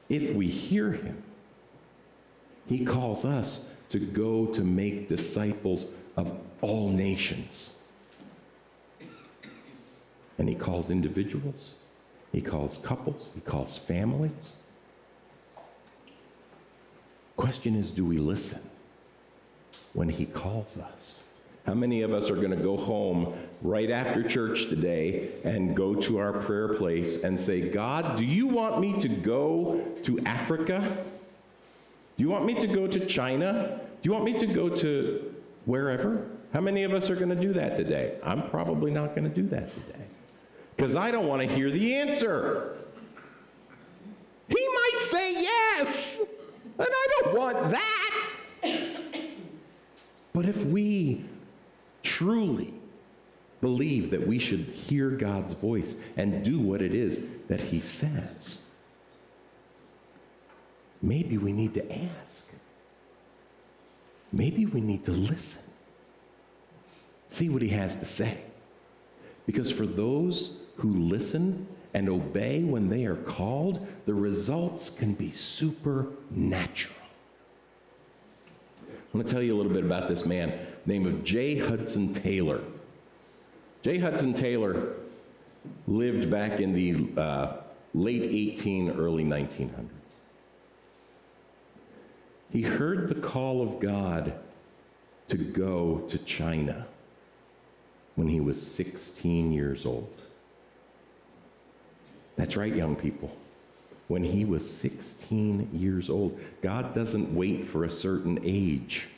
if 0.08 0.34
we 0.34 0.48
hear 0.48 0.92
Him. 0.92 1.22
He 2.66 2.84
calls 2.84 3.24
us 3.24 3.74
to 3.90 3.98
go 3.98 4.46
to 4.46 4.62
make 4.62 5.08
disciples 5.08 5.92
of 6.16 6.38
all 6.60 6.88
nations. 6.88 7.78
And 10.38 10.48
He 10.48 10.54
calls 10.54 10.90
individuals, 10.90 11.74
He 12.32 12.40
calls 12.40 12.78
couples, 12.78 13.30
He 13.34 13.40
calls 13.40 13.76
families. 13.76 14.56
Question 17.36 17.76
is 17.76 17.92
do 17.92 18.04
we 18.04 18.18
listen 18.18 18.62
when 19.92 20.08
He 20.08 20.26
calls 20.26 20.78
us? 20.78 21.21
How 21.66 21.74
many 21.74 22.02
of 22.02 22.12
us 22.12 22.28
are 22.28 22.36
going 22.36 22.50
to 22.50 22.56
go 22.56 22.76
home 22.76 23.34
right 23.62 23.90
after 23.90 24.22
church 24.22 24.68
today 24.68 25.30
and 25.44 25.76
go 25.76 25.94
to 25.94 26.18
our 26.18 26.32
prayer 26.32 26.74
place 26.74 27.22
and 27.22 27.38
say, 27.38 27.68
God, 27.68 28.18
do 28.18 28.24
you 28.24 28.48
want 28.48 28.80
me 28.80 29.00
to 29.00 29.08
go 29.08 29.80
to 30.02 30.18
Africa? 30.26 30.96
Do 32.16 32.24
you 32.24 32.28
want 32.28 32.44
me 32.46 32.54
to 32.54 32.66
go 32.66 32.88
to 32.88 33.06
China? 33.06 33.80
Do 34.02 34.08
you 34.08 34.12
want 34.12 34.24
me 34.24 34.38
to 34.38 34.46
go 34.46 34.68
to 34.68 35.34
wherever? 35.64 36.26
How 36.52 36.60
many 36.60 36.82
of 36.82 36.92
us 36.92 37.08
are 37.10 37.16
going 37.16 37.30
to 37.30 37.36
do 37.36 37.52
that 37.52 37.76
today? 37.76 38.18
I'm 38.24 38.50
probably 38.50 38.90
not 38.90 39.14
going 39.14 39.24
to 39.24 39.34
do 39.34 39.46
that 39.48 39.72
today 39.72 40.04
because 40.76 40.96
I 40.96 41.12
don't 41.12 41.28
want 41.28 41.42
to 41.42 41.48
hear 41.48 41.70
the 41.70 41.94
answer. 41.94 42.76
He 44.48 44.54
might 44.56 44.98
say 45.02 45.32
yes, 45.34 46.24
and 46.78 46.88
I 46.90 47.08
don't 47.20 47.38
want 47.38 47.70
that. 47.70 48.24
But 50.32 50.46
if 50.46 50.56
we 50.64 51.24
truly 52.02 52.74
believe 53.60 54.10
that 54.10 54.26
we 54.26 54.38
should 54.38 54.60
hear 54.60 55.10
God's 55.10 55.54
voice 55.54 56.02
and 56.16 56.44
do 56.44 56.58
what 56.58 56.82
it 56.82 56.94
is 56.94 57.26
that 57.48 57.60
He 57.60 57.80
says, 57.80 58.64
maybe 61.00 61.38
we 61.38 61.52
need 61.52 61.74
to 61.74 61.92
ask. 61.92 62.52
Maybe 64.32 64.66
we 64.66 64.80
need 64.80 65.04
to 65.04 65.12
listen. 65.12 65.70
See 67.28 67.48
what 67.48 67.62
He 67.62 67.68
has 67.68 68.00
to 68.00 68.06
say. 68.06 68.38
Because 69.46 69.70
for 69.70 69.86
those 69.86 70.62
who 70.76 70.92
listen 70.92 71.66
and 71.94 72.08
obey 72.08 72.62
when 72.62 72.88
they 72.88 73.04
are 73.04 73.16
called, 73.16 73.86
the 74.06 74.14
results 74.14 74.90
can 74.90 75.14
be 75.14 75.30
supernatural. 75.30 77.01
I 79.12 79.16
want 79.18 79.28
to 79.28 79.32
tell 79.34 79.42
you 79.42 79.54
a 79.54 79.58
little 79.58 79.72
bit 79.72 79.84
about 79.84 80.08
this 80.08 80.24
man 80.24 80.58
named 80.86 81.06
of 81.06 81.22
J. 81.22 81.58
Hudson 81.58 82.14
Taylor. 82.14 82.60
J. 83.82 83.98
Hudson 83.98 84.32
Taylor 84.32 84.94
lived 85.86 86.30
back 86.30 86.60
in 86.60 86.72
the 86.72 87.20
uh, 87.20 87.56
late 87.92 88.22
18, 88.22 88.92
early 88.92 89.24
1900s. 89.24 89.88
He 92.50 92.62
heard 92.62 93.08
the 93.08 93.14
call 93.14 93.62
of 93.62 93.80
God 93.80 94.34
to 95.28 95.36
go 95.36 96.04
to 96.08 96.18
China 96.18 96.86
when 98.14 98.28
he 98.28 98.40
was 98.40 98.60
16 98.64 99.52
years 99.52 99.84
old. 99.84 100.12
That's 102.36 102.56
right, 102.56 102.74
young 102.74 102.96
people. 102.96 103.30
When 104.08 104.24
he 104.24 104.44
was 104.44 104.68
16 104.68 105.70
years 105.72 106.10
old, 106.10 106.38
God 106.60 106.94
doesn't 106.94 107.34
wait 107.34 107.68
for 107.68 107.84
a 107.84 107.90
certain 107.90 108.40
age 108.44 109.08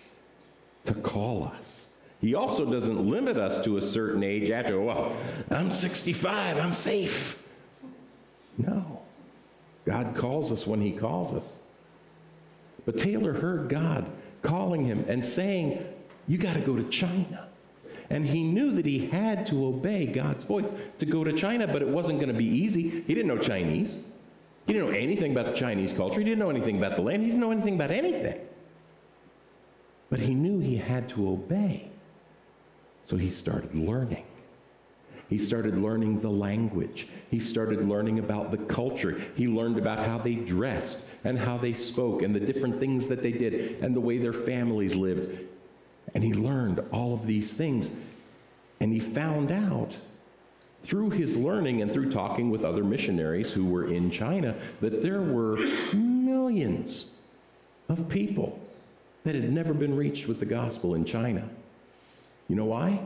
to 0.85 0.95
call 0.95 1.45
us. 1.59 1.95
He 2.21 2.35
also 2.35 2.71
doesn't 2.71 3.05
limit 3.09 3.37
us 3.37 3.65
to 3.65 3.77
a 3.77 3.83
certain 3.83 4.23
age 4.23 4.51
after, 4.51 4.81
well, 4.81 5.15
I'm 5.51 5.71
65, 5.71 6.59
I'm 6.59 6.75
safe. 6.75 7.43
No. 8.57 9.01
God 9.85 10.15
calls 10.17 10.53
us 10.53 10.67
when 10.67 10.81
He 10.81 10.93
calls 10.93 11.35
us. 11.35 11.59
But 12.85 12.99
Taylor 12.99 13.33
heard 13.33 13.69
God 13.69 14.07
calling 14.43 14.85
him 14.85 15.05
and 15.09 15.25
saying, 15.25 15.85
You 16.29 16.39
got 16.39 16.55
to 16.55 16.61
go 16.61 16.77
to 16.77 16.85
China. 16.85 17.49
And 18.11 18.27
he 18.27 18.43
knew 18.45 18.71
that 18.73 18.85
he 18.85 19.07
had 19.07 19.47
to 19.47 19.67
obey 19.67 20.07
God's 20.07 20.45
voice 20.45 20.71
to 20.99 21.07
go 21.07 21.25
to 21.25 21.33
China, 21.33 21.67
but 21.67 21.81
it 21.81 21.89
wasn't 21.89 22.19
going 22.21 22.29
to 22.29 22.39
be 22.39 22.47
easy. 22.47 23.03
He 23.07 23.15
didn't 23.15 23.29
know 23.29 23.39
Chinese. 23.39 23.97
He 24.67 24.73
didn't 24.73 24.91
know 24.91 24.97
anything 24.97 25.33
about 25.33 25.47
the 25.47 25.53
Chinese 25.53 25.93
culture. 25.93 26.21
He 26.21 26.25
didn't 26.25 26.39
know 26.39 26.51
anything 26.51 26.79
about 26.79 26.97
the 26.97 27.03
land. 27.03 27.23
He 27.23 27.29
didn't 27.29 27.41
know 27.41 27.53
anything 27.53 27.75
about 27.75 27.91
anything. 27.91 28.41
But 30.11 30.21
he 30.21 30.35
knew 30.35 30.61
he 30.61 30.77
had 30.77 31.09
to 31.11 31.29
obey. 31.29 31.91
So 33.05 33.17
he 33.17 33.31
started 33.31 33.75
learning. 33.75 34.25
He 35.29 35.39
started 35.39 35.79
learning 35.79 36.21
the 36.21 36.31
language. 36.31 37.09
He 37.31 37.41
started 37.41 37.89
learning 37.89 38.19
about 38.19 38.51
the 38.51 38.59
culture. 38.59 39.21
He 39.35 39.49
learned 39.49 39.79
about 39.79 39.99
how 39.99 40.19
they 40.19 40.35
dressed 40.35 41.07
and 41.25 41.39
how 41.39 41.59
they 41.59 41.73
spoke 41.73 42.23
and 42.23 42.35
the 42.35 42.41
different 42.41 42.79
things 42.79 43.09
that 43.09 43.23
they 43.23 43.33
did 43.33 43.83
and 43.83 43.95
the 43.97 44.01
way 44.01 44.19
their 44.19 44.33
families 44.33 44.95
lived. 44.95 45.39
And 46.15 46.23
he 46.23 46.35
learned 46.35 46.83
all 46.93 47.15
of 47.15 47.27
these 47.27 47.55
things. 47.55 47.97
And 48.81 48.93
he 48.93 49.01
found 49.01 49.51
out 49.51 49.97
through 50.85 51.11
his 51.11 51.37
learning 51.37 51.83
and 51.83 51.93
through 51.93 52.11
talking 52.11 52.51
with 52.51 52.63
other 52.63 52.85
missionaries 52.85 53.51
who 53.53 53.65
were 53.65 53.93
in 53.93 54.11
China 54.11 54.55
that 54.81 55.03
there 55.03 55.23
were 55.23 55.57
millions 55.95 57.13
of 57.89 58.09
people 58.09 58.59
that 59.25 59.35
had 59.35 59.51
never 59.51 59.73
been 59.73 59.97
reached 59.97 60.29
with 60.29 60.39
the 60.39 60.47
gospel 60.47 60.95
in 60.95 61.05
China. 61.05 61.49
You 62.49 62.57
know 62.57 62.67
why? 62.67 63.01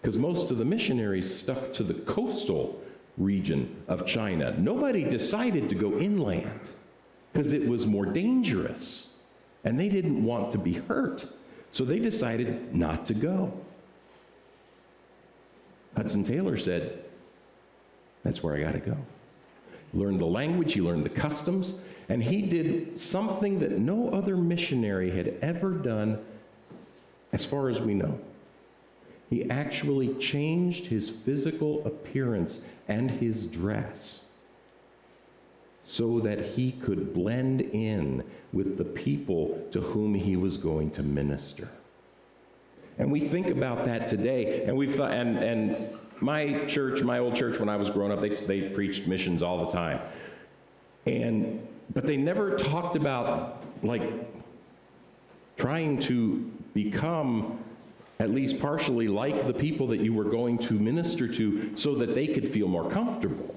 Because 0.00 0.16
most 0.16 0.50
of 0.50 0.58
the 0.58 0.64
missionaries 0.64 1.32
stuck 1.32 1.74
to 1.74 1.82
the 1.82 1.94
coastal 1.94 2.80
region 3.18 3.76
of 3.88 4.06
China. 4.06 4.54
Nobody 4.58 5.04
decided 5.04 5.68
to 5.68 5.74
go 5.74 5.98
inland 5.98 6.60
because 7.32 7.52
it 7.52 7.68
was 7.68 7.86
more 7.86 8.06
dangerous 8.06 9.18
and 9.64 9.78
they 9.78 9.88
didn't 9.88 10.24
want 10.24 10.52
to 10.52 10.58
be 10.58 10.74
hurt. 10.74 11.24
So 11.70 11.84
they 11.84 11.98
decided 11.98 12.74
not 12.74 13.06
to 13.06 13.14
go. 13.14 13.58
Hudson 15.96 16.24
Taylor 16.24 16.58
said, 16.58 17.04
That's 18.24 18.42
where 18.42 18.54
I 18.54 18.60
got 18.60 18.72
to 18.72 18.80
go. 18.80 18.96
Learned 19.94 20.20
the 20.20 20.26
language, 20.26 20.72
he 20.72 20.80
learned 20.80 21.04
the 21.04 21.10
customs, 21.10 21.84
and 22.08 22.22
he 22.22 22.42
did 22.42 23.00
something 23.00 23.58
that 23.60 23.78
no 23.78 24.10
other 24.10 24.36
missionary 24.36 25.10
had 25.10 25.36
ever 25.42 25.70
done, 25.70 26.18
as 27.32 27.44
far 27.44 27.68
as 27.68 27.80
we 27.80 27.94
know. 27.94 28.18
He 29.28 29.48
actually 29.50 30.14
changed 30.14 30.86
his 30.86 31.08
physical 31.08 31.86
appearance 31.86 32.66
and 32.88 33.10
his 33.10 33.48
dress 33.48 34.28
so 35.82 36.20
that 36.20 36.40
he 36.40 36.72
could 36.72 37.12
blend 37.12 37.60
in 37.60 38.22
with 38.52 38.78
the 38.78 38.84
people 38.84 39.66
to 39.72 39.80
whom 39.80 40.14
he 40.14 40.36
was 40.36 40.56
going 40.56 40.90
to 40.92 41.02
minister. 41.02 41.68
And 42.98 43.10
we 43.10 43.20
think 43.20 43.48
about 43.48 43.84
that 43.86 44.08
today, 44.08 44.64
and 44.64 44.76
we've 44.76 44.94
thought, 44.94 45.12
and, 45.12 45.38
and 45.38 45.98
my 46.20 46.64
church, 46.66 47.02
my 47.02 47.18
old 47.18 47.34
church, 47.34 47.58
when 47.58 47.68
I 47.68 47.76
was 47.76 47.90
growing 47.90 48.12
up, 48.12 48.20
they, 48.20 48.34
they 48.34 48.68
preached 48.68 49.08
missions 49.08 49.42
all 49.42 49.66
the 49.66 49.72
time. 49.72 50.00
And, 51.06 51.66
but 51.94 52.06
they 52.06 52.16
never 52.16 52.56
talked 52.56 52.96
about, 52.96 53.64
like, 53.82 54.02
trying 55.56 56.00
to 56.02 56.50
become 56.74 57.58
at 58.20 58.30
least 58.30 58.60
partially 58.60 59.08
like 59.08 59.46
the 59.46 59.52
people 59.52 59.88
that 59.88 60.00
you 60.00 60.14
were 60.14 60.24
going 60.24 60.56
to 60.56 60.74
minister 60.74 61.26
to 61.26 61.76
so 61.76 61.94
that 61.96 62.14
they 62.14 62.28
could 62.28 62.52
feel 62.52 62.68
more 62.68 62.88
comfortable. 62.88 63.54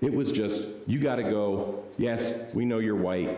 It 0.00 0.12
was 0.12 0.30
just, 0.30 0.68
you 0.86 1.00
got 1.00 1.16
to 1.16 1.24
go, 1.24 1.82
yes, 1.98 2.48
we 2.54 2.64
know 2.64 2.78
you're 2.78 2.94
white. 2.94 3.36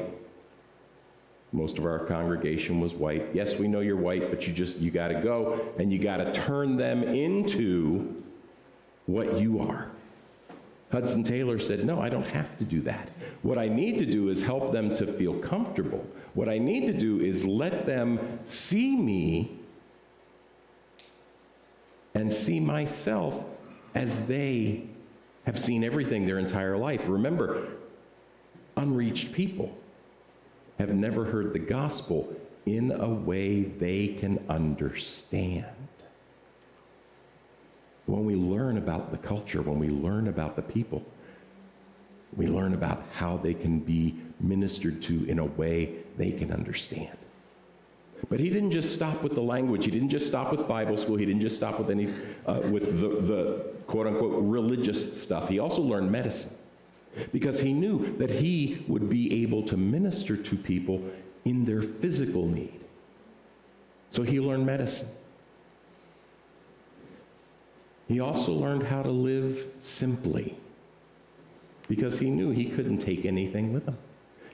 Most 1.53 1.79
of 1.79 1.87
our 1.87 2.01
congregation 2.01 2.79
was 2.79 2.93
white. 2.93 3.27
Yes, 3.33 3.59
we 3.59 3.69
know 3.69 3.81
you're 3.81 3.97
white, 3.97 4.31
but 4.31 4.47
you 4.47 4.53
just, 4.53 4.79
you 4.79 4.91
got 4.91 5.09
to 5.09 5.21
go 5.21 5.73
and 5.79 5.91
you 5.91 5.99
got 5.99 6.19
to 6.19 6.33
turn 6.33 6.77
them 6.77 7.03
into 7.03 8.23
what 9.07 9.41
you 9.41 9.61
are. 9.61 9.91
Hudson 10.93 11.23
Taylor 11.23 11.59
said, 11.59 11.85
No, 11.85 12.01
I 12.01 12.09
don't 12.09 12.27
have 12.27 12.57
to 12.59 12.65
do 12.65 12.81
that. 12.83 13.11
What 13.43 13.59
I 13.59 13.69
need 13.69 13.99
to 13.99 14.07
do 14.07 14.29
is 14.29 14.43
help 14.43 14.73
them 14.73 14.95
to 14.97 15.07
feel 15.07 15.39
comfortable. 15.39 16.07
What 16.35 16.49
I 16.49 16.59
need 16.59 16.87
to 16.87 16.93
do 16.93 17.21
is 17.21 17.45
let 17.45 17.87
them 17.87 18.41
see 18.45 18.97
me 18.97 19.59
and 22.15 22.33
see 22.33 22.61
myself 22.61 23.45
as 23.95 24.27
they 24.27 24.85
have 25.45 25.59
seen 25.59 25.85
everything 25.85 26.27
their 26.27 26.39
entire 26.39 26.77
life. 26.77 27.03
Remember, 27.07 27.69
unreached 28.77 29.33
people 29.33 29.77
have 30.79 30.91
never 30.91 31.25
heard 31.25 31.53
the 31.53 31.59
gospel 31.59 32.35
in 32.67 32.93
a 32.93 33.09
way 33.09 33.63
they 33.63 34.09
can 34.09 34.45
understand. 34.49 35.67
When 38.07 38.25
we 38.25 38.37
learn 38.37 38.79
about 38.79 39.11
the 39.11 39.19
culture, 39.19 39.61
when 39.61 39.79
we 39.79 39.89
learn 39.89 40.29
about 40.29 40.57
the 40.57 40.63
people, 40.63 41.05
we 42.37 42.47
learn 42.47 42.75
about 42.75 43.03
how 43.13 43.39
they 43.39 43.55
can 43.55 43.81
be 43.81 44.15
ministered 44.41 45.03
to 45.03 45.25
in 45.29 45.39
a 45.39 45.45
way 45.45 45.97
they 46.17 46.31
can 46.31 46.53
understand. 46.53 47.17
But 48.29 48.41
he 48.41 48.51
didn't 48.51 48.73
just 48.73 48.95
stop 48.95 49.23
with 49.23 49.35
the 49.35 49.41
language. 49.41 49.85
He 49.85 49.91
didn't 49.91 50.11
just 50.11 50.27
stop 50.27 50.51
with 50.51 50.67
Bible 50.67 50.97
school. 50.97 51.17
He 51.17 51.25
didn't 51.25 51.41
just 51.41 51.57
stop 51.57 51.79
with 51.79 51.91
any, 51.91 52.13
uh, 52.47 52.61
with 52.71 53.01
the, 53.01 53.09
the 53.27 53.65
quote 53.87 54.07
unquote 54.07 54.43
religious 54.43 55.23
stuff. 55.23 55.49
He 55.49 55.59
also 55.59 55.83
learned 55.83 56.11
medicine 56.11 56.58
because 57.33 57.61
he 57.61 57.73
knew 57.73 58.17
that 58.19 58.31
he 58.31 58.85
would 58.89 59.09
be 59.09 59.43
able 59.43 59.63
to 59.65 59.77
minister 59.77 60.37
to 60.37 60.57
people 60.57 61.03
in 61.45 61.65
their 61.65 61.83
physical 61.83 62.47
need. 62.47 62.81
So 64.11 64.23
he 64.23 64.41
learned 64.41 64.67
medicine. 64.67 65.09
He 68.09 68.21
also 68.21 68.53
learned 68.53 68.85
how 68.85 69.03
to 69.03 69.11
live 69.11 69.67
simply 69.81 70.57
because 71.89 72.19
he 72.19 72.31
knew 72.31 72.51
he 72.51 72.67
couldn't 72.67 72.99
take 72.99 73.25
anything 73.25 73.73
with 73.73 73.87
him. 73.87 73.99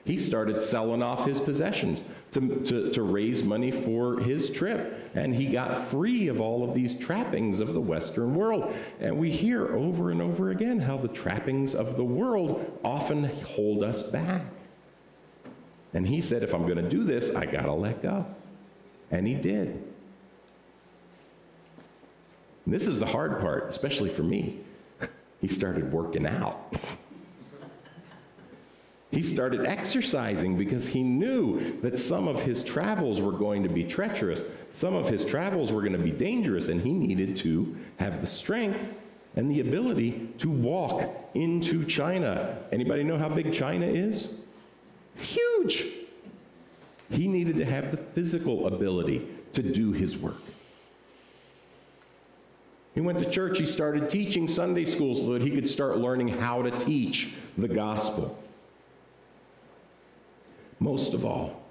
He 0.05 0.17
started 0.17 0.61
selling 0.61 1.01
off 1.01 1.25
his 1.25 1.39
possessions 1.39 2.07
to, 2.33 2.63
to, 2.65 2.91
to, 2.91 3.01
raise 3.01 3.43
money 3.43 3.71
for 3.71 4.19
his 4.19 4.51
trip. 4.51 5.11
And 5.15 5.33
he 5.33 5.47
got 5.47 5.87
free 5.87 6.27
of 6.27 6.39
all 6.39 6.63
of 6.63 6.75
these 6.75 6.99
trappings 6.99 7.59
of 7.59 7.73
the 7.73 7.81
Western 7.81 8.35
world. 8.35 8.71
And 8.99 9.17
we 9.17 9.31
hear 9.31 9.75
over 9.75 10.11
and 10.11 10.21
over 10.21 10.51
again 10.51 10.79
how 10.79 10.97
the 10.97 11.07
trappings 11.07 11.73
of 11.73 11.97
the 11.97 12.03
world 12.03 12.79
often 12.83 13.23
hold 13.23 13.83
us 13.83 14.03
back. 14.03 14.43
And 15.95 16.07
he 16.07 16.21
said, 16.21 16.43
if 16.43 16.53
I'm 16.53 16.67
going 16.67 16.83
to 16.83 16.89
do 16.89 17.03
this, 17.03 17.33
I 17.33 17.47
got 17.47 17.63
to 17.63 17.73
let 17.73 18.03
go. 18.03 18.27
And 19.09 19.25
he 19.25 19.33
did. 19.33 19.69
And 22.65 22.73
this 22.73 22.87
is 22.87 22.99
the 22.99 23.07
hard 23.07 23.39
part, 23.39 23.69
especially 23.69 24.09
for 24.09 24.23
me. 24.23 24.59
He 25.41 25.47
started 25.47 25.91
working 25.91 26.27
out. 26.27 26.73
He 29.15 29.21
started 29.21 29.65
exercising 29.65 30.57
because 30.57 30.89
he 30.89 31.01
knew 31.01 31.79
that 31.79 31.97
some 31.97 32.27
of 32.27 32.41
his 32.41 32.65
travels 32.65 33.21
were 33.21 33.31
going 33.31 33.63
to 33.63 33.69
be 33.69 33.85
treacherous, 33.85 34.51
some 34.73 34.93
of 34.93 35.07
his 35.07 35.23
travels 35.23 35.71
were 35.71 35.79
going 35.79 35.93
to 35.93 35.97
be 35.97 36.11
dangerous, 36.11 36.67
and 36.67 36.81
he 36.81 36.91
needed 36.91 37.37
to 37.37 37.77
have 37.95 38.19
the 38.19 38.27
strength 38.27 38.93
and 39.37 39.49
the 39.49 39.61
ability 39.61 40.27
to 40.39 40.49
walk 40.49 41.09
into 41.33 41.85
China. 41.85 42.57
Anybody 42.73 43.05
know 43.05 43.17
how 43.17 43.29
big 43.29 43.53
China 43.53 43.85
is? 43.85 44.35
It's 45.15 45.23
huge. 45.23 45.85
He 47.09 47.29
needed 47.29 47.55
to 47.55 47.65
have 47.65 47.91
the 47.91 47.97
physical 47.97 48.67
ability 48.67 49.29
to 49.53 49.63
do 49.63 49.93
his 49.93 50.17
work. 50.17 50.41
He 52.93 52.99
went 52.99 53.19
to 53.19 53.29
church, 53.31 53.59
he 53.59 53.65
started 53.65 54.09
teaching 54.09 54.49
Sunday 54.49 54.83
school 54.83 55.15
so 55.15 55.31
that 55.31 55.41
he 55.41 55.51
could 55.51 55.69
start 55.69 55.99
learning 55.99 56.27
how 56.27 56.61
to 56.63 56.77
teach 56.79 57.33
the 57.57 57.69
gospel. 57.69 58.41
Most 60.79 61.13
of 61.13 61.25
all, 61.25 61.63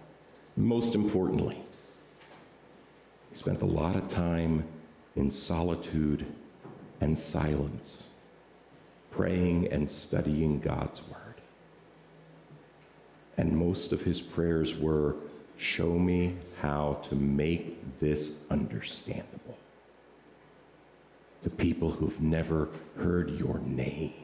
most 0.57 0.95
importantly, 0.95 1.61
he 3.31 3.37
spent 3.37 3.63
a 3.63 3.67
lot 3.67 3.97
of 3.97 4.09
time 4.09 4.65
in 5.17 5.31
solitude 5.31 6.27
and 7.01 7.19
silence, 7.19 8.09
praying 9.11 9.69
and 9.69 9.91
studying 9.91 10.61
God's 10.61 11.03
Word. 11.09 11.35
And 13.37 13.57
most 13.57 13.93
of 13.93 14.03
his 14.03 14.21
prayers 14.21 14.79
were, 14.79 15.17
Show 15.57 15.99
me 15.99 16.37
how 16.61 16.99
to 17.09 17.15
make 17.15 18.01
this 18.01 18.43
understandable 18.51 19.57
to 21.45 21.51
people 21.51 21.93
who've 21.93 22.21
never 22.21 22.69
heard 22.97 23.31
your 23.39 23.59
name. 23.61 24.24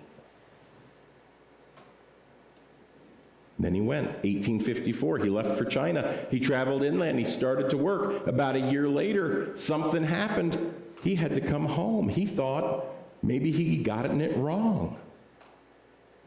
Then 3.60 3.74
he 3.74 3.80
went. 3.82 4.06
1854, 4.06 5.18
he 5.18 5.28
left 5.28 5.58
for 5.58 5.66
China. 5.66 6.18
He 6.30 6.40
traveled 6.40 6.82
inland. 6.82 7.18
He 7.18 7.26
started 7.26 7.68
to 7.70 7.76
work. 7.76 8.26
About 8.26 8.56
a 8.56 8.60
year 8.60 8.88
later, 8.88 9.54
something 9.54 10.02
happened. 10.02 10.74
He 11.04 11.14
had 11.14 11.34
to 11.34 11.42
come 11.42 11.66
home. 11.66 12.08
He 12.08 12.24
thought 12.24 12.86
maybe 13.22 13.52
he 13.52 13.76
got 13.76 14.06
it 14.06 14.36
wrong. 14.38 14.98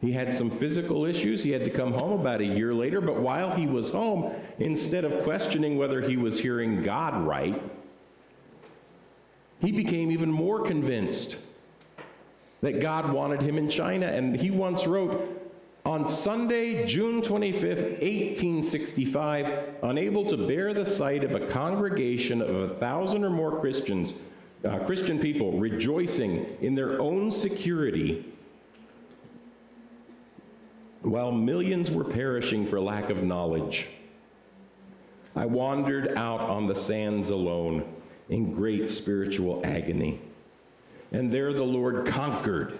He 0.00 0.12
had 0.12 0.32
some 0.32 0.48
physical 0.48 1.06
issues. 1.06 1.42
He 1.42 1.50
had 1.50 1.64
to 1.64 1.70
come 1.70 1.92
home 1.92 2.20
about 2.20 2.40
a 2.40 2.46
year 2.46 2.72
later. 2.72 3.00
But 3.00 3.16
while 3.16 3.50
he 3.50 3.66
was 3.66 3.90
home, 3.90 4.32
instead 4.58 5.04
of 5.04 5.24
questioning 5.24 5.76
whether 5.76 6.00
he 6.00 6.16
was 6.16 6.38
hearing 6.38 6.84
God 6.84 7.26
right, 7.26 7.60
he 9.60 9.72
became 9.72 10.12
even 10.12 10.30
more 10.30 10.62
convinced 10.62 11.38
that 12.60 12.80
God 12.80 13.12
wanted 13.12 13.42
him 13.42 13.58
in 13.58 13.68
China. 13.68 14.06
And 14.06 14.36
he 14.36 14.50
once 14.50 14.86
wrote, 14.86 15.33
on 15.84 16.08
Sunday, 16.08 16.86
June 16.86 17.20
25th, 17.20 18.00
1865, 18.00 19.74
unable 19.82 20.24
to 20.24 20.36
bear 20.36 20.72
the 20.72 20.86
sight 20.86 21.22
of 21.22 21.34
a 21.34 21.46
congregation 21.48 22.40
of 22.40 22.54
a 22.54 22.74
thousand 22.76 23.22
or 23.22 23.28
more 23.28 23.60
Christians, 23.60 24.18
uh, 24.64 24.78
Christian 24.80 25.18
people 25.18 25.52
rejoicing 25.58 26.46
in 26.62 26.74
their 26.74 27.00
own 27.02 27.30
security, 27.30 28.24
while 31.02 31.30
millions 31.30 31.90
were 31.90 32.04
perishing 32.04 32.66
for 32.66 32.80
lack 32.80 33.10
of 33.10 33.22
knowledge, 33.22 33.88
I 35.36 35.44
wandered 35.44 36.16
out 36.16 36.40
on 36.40 36.66
the 36.66 36.74
sands 36.74 37.28
alone 37.28 37.84
in 38.30 38.54
great 38.54 38.88
spiritual 38.88 39.60
agony. 39.64 40.18
And 41.12 41.30
there 41.30 41.52
the 41.52 41.62
Lord 41.62 42.06
conquered 42.06 42.78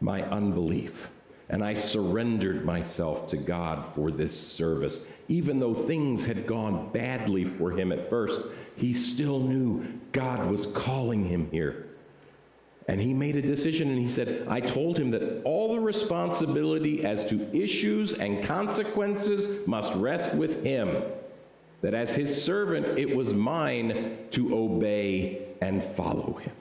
my 0.00 0.22
unbelief 0.22 1.08
and 1.50 1.64
I 1.64 1.74
surrendered 1.74 2.64
myself 2.64 3.28
to 3.30 3.36
God 3.36 3.84
for 3.96 4.12
this 4.12 4.38
service. 4.38 5.06
Even 5.28 5.58
though 5.58 5.74
things 5.74 6.24
had 6.24 6.46
gone 6.46 6.90
badly 6.92 7.44
for 7.44 7.72
him 7.72 7.90
at 7.90 8.08
first, 8.08 8.40
he 8.76 8.94
still 8.94 9.40
knew 9.40 9.84
God 10.12 10.48
was 10.48 10.66
calling 10.68 11.24
him 11.24 11.50
here. 11.50 11.88
And 12.86 13.00
he 13.00 13.12
made 13.12 13.34
a 13.34 13.42
decision 13.42 13.90
and 13.90 13.98
he 13.98 14.08
said, 14.08 14.46
I 14.48 14.60
told 14.60 14.96
him 14.96 15.10
that 15.10 15.42
all 15.42 15.74
the 15.74 15.80
responsibility 15.80 17.04
as 17.04 17.28
to 17.28 17.56
issues 17.56 18.20
and 18.20 18.44
consequences 18.44 19.66
must 19.66 19.94
rest 19.96 20.36
with 20.36 20.62
him. 20.64 21.02
That 21.82 21.94
as 21.94 22.14
his 22.14 22.42
servant, 22.42 22.98
it 22.98 23.14
was 23.14 23.34
mine 23.34 24.18
to 24.32 24.56
obey 24.56 25.48
and 25.60 25.82
follow 25.96 26.34
him. 26.34 26.52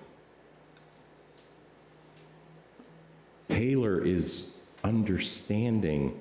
Taylor 3.50 4.04
is 4.04 4.54
understanding 4.90 6.20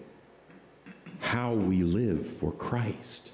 how 1.20 1.54
we 1.54 1.83
live 1.83 2.37
for 2.38 2.52
Christ. 2.52 3.31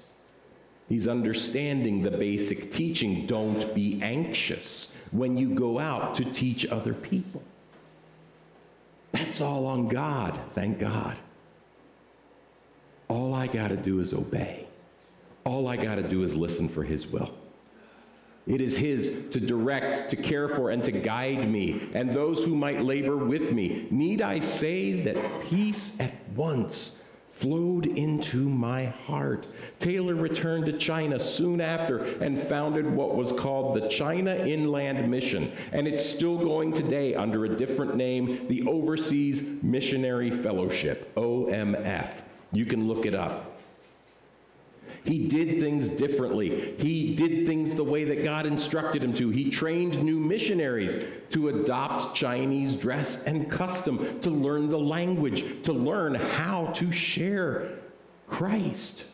He's 0.87 1.09
understanding 1.09 2.01
the 2.01 2.11
basic 2.11 2.71
teaching 2.71 3.27
don't 3.27 3.75
be 3.75 4.01
anxious 4.01 4.95
when 5.11 5.35
you 5.35 5.53
go 5.53 5.77
out 5.77 6.15
to 6.15 6.23
teach 6.23 6.65
other 6.67 6.93
people. 6.93 7.43
That's 9.11 9.41
all 9.41 9.65
on 9.65 9.89
God, 9.89 10.39
thank 10.53 10.79
God. 10.79 11.17
All 13.09 13.33
I 13.33 13.47
got 13.47 13.67
to 13.67 13.77
do 13.77 13.99
is 13.99 14.13
obey. 14.13 14.65
All 15.43 15.67
I 15.67 15.75
got 15.75 15.95
to 15.95 16.03
do 16.03 16.23
is 16.23 16.33
listen 16.35 16.69
for 16.69 16.83
His 16.83 17.07
will. 17.07 17.33
It 18.47 18.61
is 18.61 18.77
His 18.77 19.27
to 19.31 19.39
direct, 19.39 20.11
to 20.11 20.15
care 20.15 20.47
for, 20.47 20.69
and 20.69 20.83
to 20.83 20.91
guide 20.91 21.49
me, 21.49 21.89
and 21.93 22.11
those 22.11 22.43
who 22.43 22.55
might 22.55 22.81
labor 22.81 23.17
with 23.17 23.51
me. 23.51 23.87
Need 23.89 24.21
I 24.21 24.39
say 24.39 24.91
that 25.01 25.43
peace 25.43 25.99
at 25.99 26.13
once 26.35 27.09
flowed 27.31 27.87
into 27.87 28.47
my 28.47 28.85
heart? 28.85 29.47
Taylor 29.79 30.13
returned 30.13 30.67
to 30.67 30.77
China 30.77 31.19
soon 31.19 31.59
after 31.59 32.03
and 32.21 32.47
founded 32.47 32.85
what 32.85 33.15
was 33.15 33.37
called 33.37 33.81
the 33.81 33.89
China 33.89 34.35
Inland 34.35 35.09
Mission, 35.09 35.51
and 35.71 35.87
it's 35.87 36.05
still 36.05 36.37
going 36.37 36.71
today 36.71 37.15
under 37.15 37.45
a 37.45 37.57
different 37.57 37.95
name, 37.95 38.47
the 38.47 38.67
Overseas 38.67 39.63
Missionary 39.63 40.29
Fellowship, 40.29 41.15
OMF. 41.15 42.11
You 42.51 42.67
can 42.67 42.87
look 42.87 43.07
it 43.07 43.15
up. 43.15 43.54
He 45.05 45.27
did 45.27 45.59
things 45.59 45.89
differently. 45.89 46.75
He 46.79 47.15
did 47.15 47.45
things 47.45 47.75
the 47.75 47.83
way 47.83 48.05
that 48.05 48.23
God 48.23 48.47
instructed 48.47 49.03
him 49.03 49.13
to. 49.15 49.29
He 49.29 49.51
trained 49.51 50.03
new 50.03 50.19
missionaries 50.19 51.05
to 51.29 51.49
adopt 51.49 52.15
Chinese 52.15 52.75
dress 52.75 53.25
and 53.25 53.49
custom, 53.49 54.19
to 54.21 54.31
learn 54.31 54.69
the 54.69 54.79
language, 54.79 55.63
to 55.63 55.73
learn 55.73 56.15
how 56.15 56.67
to 56.73 56.91
share 56.91 57.77
Christ 58.27 59.05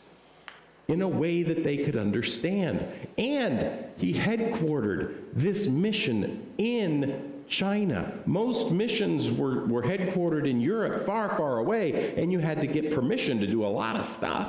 in 0.88 1.01
a 1.01 1.08
way 1.08 1.43
that 1.43 1.63
they 1.63 1.77
could 1.77 1.97
understand. 1.97 2.86
And 3.17 3.86
he 3.97 4.13
headquartered 4.13 5.15
this 5.34 5.67
mission 5.67 6.54
in 6.58 7.43
China. 7.49 8.13
Most 8.25 8.71
missions 8.71 9.38
were, 9.38 9.65
were 9.65 9.84
headquartered 9.84 10.49
in 10.49 10.62
Europe, 10.62 11.06
far, 11.06 11.36
far 11.36 11.58
away, 11.58 12.13
and 12.15 12.32
you 12.32 12.39
had 12.39 12.62
to 12.62 12.67
get 12.67 12.93
permission 12.95 13.39
to 13.39 13.47
do 13.47 13.65
a 13.65 13.67
lot 13.67 13.97
of 13.97 14.06
stuff. 14.06 14.47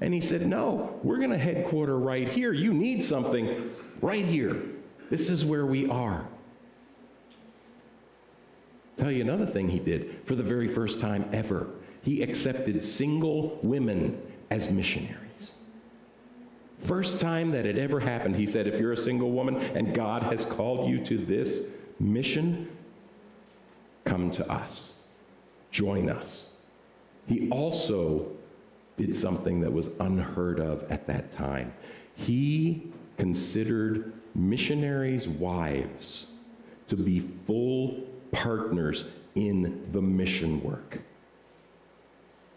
And 0.00 0.12
he 0.12 0.20
said, 0.20 0.46
No, 0.46 0.98
we're 1.02 1.18
going 1.18 1.30
to 1.30 1.38
headquarter 1.38 1.98
right 1.98 2.28
here. 2.28 2.52
You 2.52 2.74
need 2.74 3.04
something 3.04 3.70
right 4.00 4.24
here. 4.24 4.56
This 5.10 5.30
is 5.30 5.44
where 5.44 5.66
we 5.66 5.88
are. 5.88 6.26
Tell 8.96 9.10
you 9.10 9.22
another 9.22 9.46
thing 9.46 9.68
he 9.68 9.78
did 9.78 10.20
for 10.24 10.34
the 10.34 10.42
very 10.42 10.68
first 10.68 11.00
time 11.00 11.28
ever. 11.32 11.68
He 12.02 12.22
accepted 12.22 12.84
single 12.84 13.58
women 13.62 14.20
as 14.50 14.70
missionaries. 14.70 15.58
First 16.84 17.20
time 17.20 17.50
that 17.52 17.64
it 17.64 17.78
ever 17.78 17.98
happened, 17.98 18.36
he 18.36 18.46
said, 18.46 18.66
if 18.66 18.78
you're 18.78 18.92
a 18.92 18.96
single 18.96 19.32
woman 19.32 19.56
and 19.56 19.94
God 19.94 20.22
has 20.24 20.44
called 20.44 20.88
you 20.88 21.04
to 21.06 21.18
this 21.18 21.70
mission, 21.98 22.68
come 24.04 24.30
to 24.32 24.50
us. 24.50 24.98
Join 25.70 26.10
us. 26.10 26.52
He 27.26 27.48
also 27.48 28.33
did 28.96 29.14
something 29.14 29.60
that 29.60 29.72
was 29.72 29.98
unheard 30.00 30.60
of 30.60 30.90
at 30.90 31.06
that 31.06 31.32
time. 31.32 31.72
He 32.14 32.90
considered 33.18 34.12
missionaries' 34.34 35.28
wives 35.28 36.32
to 36.88 36.96
be 36.96 37.20
full 37.46 38.04
partners 38.30 39.10
in 39.34 39.88
the 39.92 40.00
mission 40.00 40.62
work. 40.62 40.98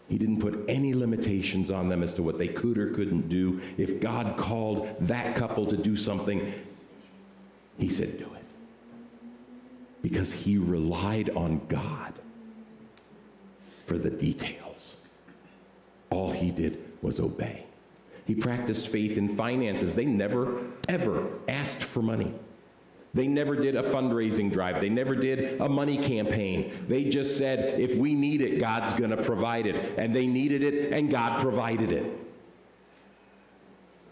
He 0.08 0.16
didn't 0.16 0.40
put 0.40 0.64
any 0.68 0.94
limitations 0.94 1.70
on 1.70 1.88
them 1.88 2.02
as 2.02 2.14
to 2.14 2.22
what 2.22 2.38
they 2.38 2.48
could 2.48 2.78
or 2.78 2.94
couldn't 2.94 3.28
do. 3.28 3.60
If 3.76 4.00
God 4.00 4.38
called 4.38 4.88
that 5.00 5.36
couple 5.36 5.66
to 5.66 5.76
do 5.76 5.96
something, 5.96 6.52
he 7.78 7.88
said, 7.88 8.18
do 8.18 8.24
it. 8.24 8.44
Because 10.00 10.32
he 10.32 10.56
relied 10.56 11.30
on 11.30 11.60
God 11.68 12.14
for 13.86 13.98
the 13.98 14.10
details. 14.10 14.67
All 16.10 16.30
he 16.30 16.50
did 16.50 16.78
was 17.02 17.20
obey. 17.20 17.64
He 18.26 18.34
practiced 18.34 18.88
faith 18.88 19.16
in 19.16 19.36
finances. 19.36 19.94
They 19.94 20.04
never, 20.04 20.60
ever 20.88 21.28
asked 21.48 21.82
for 21.82 22.02
money. 22.02 22.34
They 23.14 23.26
never 23.26 23.56
did 23.56 23.74
a 23.74 23.84
fundraising 23.84 24.52
drive. 24.52 24.80
They 24.80 24.90
never 24.90 25.14
did 25.14 25.60
a 25.60 25.68
money 25.68 25.96
campaign. 25.96 26.84
They 26.88 27.04
just 27.04 27.38
said, 27.38 27.80
if 27.80 27.96
we 27.96 28.14
need 28.14 28.42
it, 28.42 28.60
God's 28.60 28.94
going 28.94 29.10
to 29.10 29.22
provide 29.22 29.66
it. 29.66 29.98
And 29.98 30.14
they 30.14 30.26
needed 30.26 30.62
it, 30.62 30.92
and 30.92 31.10
God 31.10 31.40
provided 31.40 31.90
it. 31.90 32.04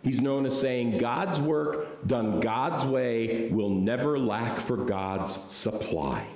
He's 0.03 0.21
known 0.21 0.47
as 0.47 0.59
saying, 0.59 0.99
God's 0.99 1.41
work 1.41 2.07
done 2.07 2.41
God's 2.41 2.85
way 2.85 3.49
will 3.51 3.71
never 3.71 4.19
lack 4.19 4.61
for 4.61 4.77
God's 4.77 5.35
supply. 5.35 6.27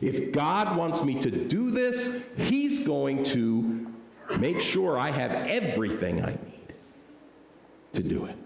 If 0.00 0.32
God 0.32 0.76
wants 0.76 1.02
me 1.02 1.20
to 1.22 1.30
do 1.30 1.70
this, 1.70 2.22
He's 2.36 2.86
going 2.86 3.24
to 3.24 3.75
make 4.38 4.60
sure 4.60 4.98
I 4.98 5.10
have 5.10 5.32
everything 5.48 6.24
I 6.24 6.30
need 6.30 6.74
to 7.94 8.02
do 8.02 8.26
it. 8.26 8.36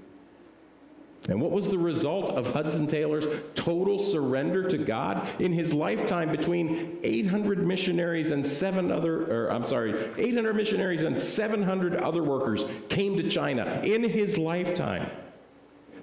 And 1.28 1.40
what 1.40 1.50
was 1.50 1.70
the 1.70 1.78
result 1.78 2.36
of 2.36 2.52
Hudson 2.52 2.86
Taylor's 2.86 3.26
total 3.54 3.98
surrender 3.98 4.68
to 4.68 4.78
God 4.78 5.28
in 5.38 5.52
his 5.52 5.74
lifetime 5.74 6.30
between 6.30 6.98
800 7.02 7.66
missionaries 7.66 8.30
and 8.30 8.44
seven 8.44 8.90
other, 8.90 9.30
or 9.30 9.52
I'm 9.52 9.64
sorry, 9.64 10.12
800 10.16 10.56
missionaries 10.56 11.02
and 11.02 11.20
700 11.20 11.96
other 11.96 12.22
workers 12.22 12.64
came 12.88 13.16
to 13.16 13.28
China 13.28 13.82
in 13.84 14.02
his 14.02 14.38
lifetime. 14.38 15.10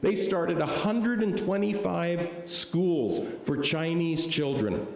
They 0.02 0.14
started 0.14 0.60
125 0.60 2.30
schools 2.46 3.28
for 3.46 3.58
Chinese 3.58 4.28
children. 4.28 4.88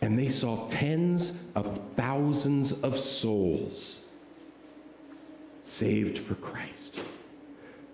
And 0.00 0.18
they 0.18 0.30
saw 0.30 0.68
tens 0.68 1.42
of 1.54 1.80
thousands 1.96 2.82
of 2.82 2.98
souls 2.98 4.08
saved 5.60 6.18
for 6.18 6.34
Christ 6.36 7.00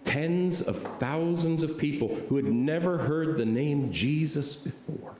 tens 0.06 0.62
of 0.62 0.78
thousands 0.98 1.62
of 1.62 1.76
people 1.76 2.14
who 2.28 2.36
had 2.36 2.46
never 2.46 2.96
heard 2.96 3.36
the 3.36 3.44
name 3.44 3.92
Jesus 3.92 4.54
before. 4.56 5.14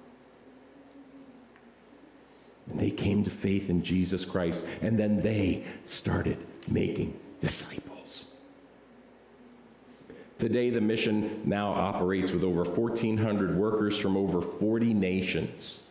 And 2.71 2.81
they 2.81 2.91
came 2.91 3.23
to 3.25 3.31
faith 3.31 3.69
in 3.69 3.83
Jesus 3.83 4.25
Christ, 4.25 4.67
and 4.81 4.99
then 4.99 5.21
they 5.21 5.65
started 5.85 6.39
making 6.69 7.19
disciples. 7.41 8.37
Today, 10.39 10.71
the 10.71 10.81
mission 10.81 11.43
now 11.45 11.73
operates 11.73 12.33
with 12.33 12.45
over 12.45 12.65
1,400 12.65 13.57
workers 13.57 13.99
from 13.99 14.17
over 14.17 14.41
40 14.41 14.95
nations, 14.95 15.86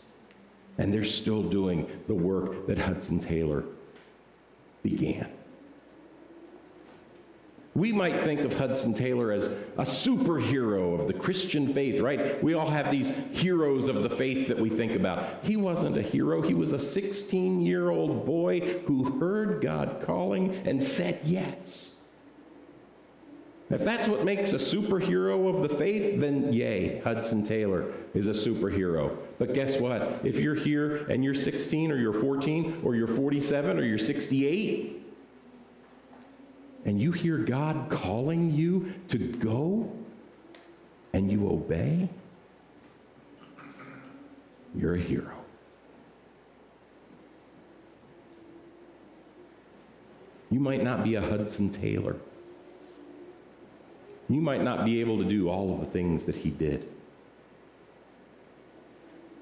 and 0.77 0.93
they're 0.93 1.03
still 1.03 1.43
doing 1.43 1.89
the 2.07 2.13
work 2.13 2.67
that 2.67 2.77
Hudson 2.77 3.19
Taylor 3.19 3.63
began. 4.83 5.29
We 7.75 7.91
might 7.91 8.23
think 8.23 8.39
of 8.39 8.53
Hudson 8.53 8.93
Taylor 8.93 9.33
as 9.33 9.51
a 9.77 9.83
superhero 9.83 10.97
of 10.97 11.07
the 11.07 11.13
Christian 11.13 11.73
faith, 11.73 11.99
right? 11.99 12.41
We 12.41 12.53
all 12.53 12.69
have 12.69 12.89
these 12.89 13.17
heroes 13.33 13.89
of 13.89 14.01
the 14.01 14.09
faith 14.09 14.47
that 14.47 14.57
we 14.57 14.69
think 14.69 14.93
about. 14.93 15.43
He 15.43 15.57
wasn't 15.57 15.97
a 15.97 16.01
hero, 16.01 16.41
he 16.41 16.53
was 16.53 16.71
a 16.71 16.79
16 16.79 17.61
year 17.61 17.89
old 17.89 18.25
boy 18.25 18.79
who 18.85 19.19
heard 19.19 19.61
God 19.61 20.01
calling 20.05 20.55
and 20.65 20.81
said 20.81 21.19
yes. 21.25 21.94
If 23.69 23.83
that's 23.83 24.07
what 24.07 24.23
makes 24.23 24.53
a 24.53 24.57
superhero 24.57 25.55
of 25.55 25.67
the 25.67 25.75
faith, 25.75 26.19
then 26.19 26.53
yay, 26.53 26.99
Hudson 26.99 27.47
Taylor 27.47 27.91
is 28.13 28.27
a 28.27 28.29
superhero. 28.29 29.17
But 29.39 29.55
guess 29.55 29.79
what? 29.79 30.21
If 30.23 30.37
you're 30.37 30.53
here 30.53 30.97
and 31.07 31.23
you're 31.23 31.33
16 31.33 31.91
or 31.91 31.97
you're 31.97 32.13
14 32.13 32.81
or 32.83 32.95
you're 32.95 33.07
47 33.07 33.79
or 33.79 33.83
you're 33.83 33.97
68, 33.97 35.01
and 36.85 37.01
you 37.01 37.11
hear 37.11 37.39
God 37.39 37.89
calling 37.89 38.51
you 38.51 38.93
to 39.09 39.17
go 39.17 39.91
and 41.13 41.31
you 41.31 41.49
obey, 41.49 42.07
you're 44.75 44.93
a 44.93 45.01
hero. 45.01 45.33
You 50.51 50.59
might 50.59 50.83
not 50.83 51.03
be 51.03 51.15
a 51.15 51.21
Hudson 51.21 51.73
Taylor. 51.73 52.15
You 54.27 54.41
might 54.41 54.63
not 54.63 54.85
be 54.85 54.99
able 55.01 55.17
to 55.19 55.25
do 55.25 55.49
all 55.49 55.73
of 55.73 55.79
the 55.79 55.85
things 55.85 56.25
that 56.25 56.35
he 56.35 56.49
did. 56.49 56.87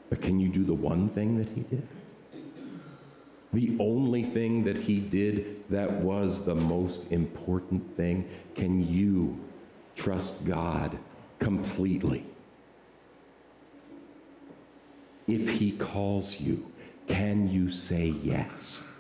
But 0.10 0.22
can 0.22 0.40
you 0.40 0.50
do 0.50 0.64
the 0.64 0.74
one 0.74 1.10
thing 1.10 1.38
that 1.38 1.50
he 1.50 1.62
did? 1.62 1.88
the 3.54 3.78
only 3.80 4.24
thing 4.24 4.64
that 4.64 4.78
he 4.78 5.00
did 5.00 5.64
that 5.70 5.92
was 5.92 6.46
the 6.46 6.56
most 6.56 7.12
important 7.12 7.96
thing? 7.96 8.28
Can 8.56 8.86
you 8.92 9.40
trust 9.96 10.44
God 10.44 10.98
completely? 11.40 12.26
If 15.28 15.48
he 15.48 15.72
calls 15.74 16.42
you, 16.42 16.72
can 17.08 17.48
you 17.48 17.72
say 17.72 18.08
yes? 18.08 18.93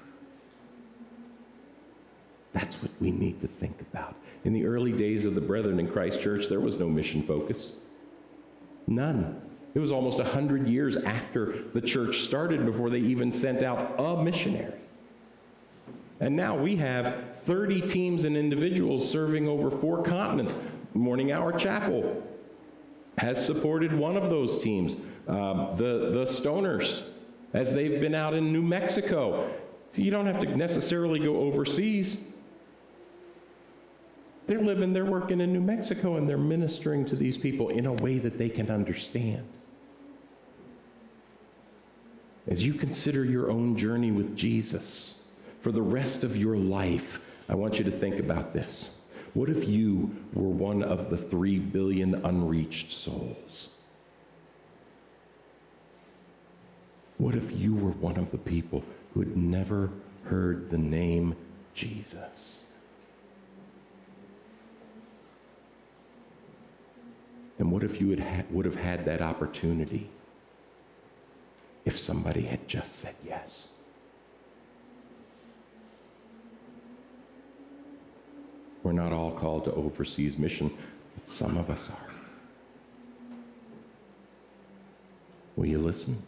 That's 2.54 2.82
what 2.82 2.92
we 3.02 3.12
need 3.12 3.42
to 3.42 3.48
think 3.48 3.82
about. 3.82 4.16
In 4.46 4.54
the 4.54 4.66
early 4.66 4.92
days 4.92 5.26
of 5.26 5.36
the 5.36 5.42
Brethren 5.42 5.80
in 5.80 5.88
Christ 5.88 6.22
Church, 6.22 6.48
there 6.48 6.60
was 6.60 6.80
no 6.80 6.88
mission 6.88 7.24
focus. 7.24 7.74
None. 8.88 9.42
It 9.74 9.80
was 9.80 9.92
almost 9.92 10.20
100 10.20 10.68
years 10.68 10.98
after 10.98 11.63
the 11.74 11.82
church 11.82 12.22
started 12.22 12.66
before 12.66 12.89
they 12.89 13.00
even 13.00 13.32
sent 13.32 13.63
out 13.63 13.96
a 13.98 14.24
missionary. 14.24 14.80
And 16.20 16.36
now 16.36 16.56
we 16.56 16.76
have 16.76 17.16
30 17.46 17.82
teams 17.82 18.26
and 18.26 18.38
individuals 18.38 19.10
serving 19.10 19.48
over 19.48 19.72
four 19.72 20.04
continents. 20.04 20.56
Morning 20.94 21.32
Hour 21.32 21.58
Chapel 21.58 22.24
has 23.18 23.44
supported 23.44 23.94
one 23.94 24.16
of 24.16 24.30
those 24.30 24.62
teams, 24.62 24.96
um, 25.28 25.76
the, 25.78 26.12
the 26.12 26.26
Stoners, 26.26 27.08
as 27.54 27.74
they've 27.74 28.00
been 28.00 28.16
out 28.16 28.34
in 28.34 28.54
New 28.54 28.62
Mexico. 28.62 29.50
So 29.96 30.02
you 30.02 30.12
don't 30.12 30.28
have 30.28 30.39
to 30.42 30.56
necessarily 30.56 31.20
go 31.20 31.38
overseas. 31.38 32.33
They're 34.46 34.62
living, 34.62 34.92
they're 34.92 35.06
working 35.06 35.40
in 35.40 35.54
New 35.54 35.62
Mexico, 35.62 36.18
and 36.18 36.28
they're 36.28 36.38
ministering 36.38 37.06
to 37.06 37.16
these 37.16 37.38
people 37.38 37.70
in 37.70 37.86
a 37.86 37.94
way 37.94 38.18
that 38.20 38.38
they 38.38 38.50
can 38.50 38.70
understand. 38.70 39.48
As 42.48 42.64
you 42.64 42.74
consider 42.74 43.24
your 43.24 43.50
own 43.50 43.78
journey 43.78 44.12
with 44.12 44.36
Jesus 44.36 45.24
for 45.62 45.72
the 45.72 45.82
rest 45.82 46.26
of 46.26 46.36
your 46.36 46.58
life, 46.58 47.22
I 47.48 47.56
want 47.56 47.78
you 47.78 47.86
to 47.86 47.92
think 47.92 48.20
about 48.20 48.54
this. 48.54 48.98
What 49.34 49.50
if 49.50 49.68
you 49.68 50.14
were 50.34 50.50
one 50.50 50.84
of 50.84 51.10
the 51.10 51.18
three 51.18 51.58
billion 51.58 52.16
unreached 52.26 52.92
souls? 52.92 53.76
What 57.18 57.36
if 57.36 57.50
you 57.58 57.74
were 57.74 57.92
one 57.92 58.18
of 58.18 58.32
the 58.32 58.38
people 58.38 58.84
who 59.14 59.22
had 59.22 59.38
never 59.38 59.90
heard 60.26 60.70
the 60.70 60.78
name 60.78 61.36
Jesus? 61.74 62.62
And 67.60 67.72
what 67.72 67.84
if 67.84 68.01
you 68.01 68.10
had 68.10 68.20
ha- 68.20 68.43
would 68.49 68.66
have 68.66 68.76
had 68.76 69.06
that 69.06 69.22
opportunity 69.22 70.10
if 71.86 71.99
somebody 71.99 72.41
had 72.41 72.68
just 72.68 72.99
said 72.99 73.16
yes. 73.26 73.74
We're 78.84 78.91
not 78.91 79.14
all 79.14 79.32
called 79.32 79.66
to 79.66 79.74
overseas 79.74 80.38
mission, 80.38 80.76
but 81.16 81.30
some 81.30 81.58
of 81.58 81.70
us 81.70 81.89
are. 81.89 82.10
Will 85.56 85.68
you 85.68 85.78
listen? 85.78 86.22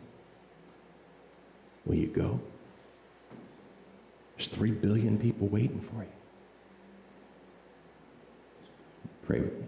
Will 1.86 1.96
you 1.96 2.08
go? 2.08 2.40
There's 4.38 4.48
three 4.48 4.72
billion 4.72 5.18
people 5.18 5.48
waiting 5.48 5.82
for 5.92 6.04
you. 6.04 6.10
Pray 9.26 9.40
with 9.40 9.54
me. 9.54 9.68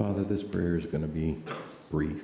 Father, 0.00 0.24
this 0.24 0.42
prayer 0.42 0.78
is 0.78 0.86
going 0.86 1.02
to 1.02 1.08
be 1.08 1.36
brief. 1.90 2.22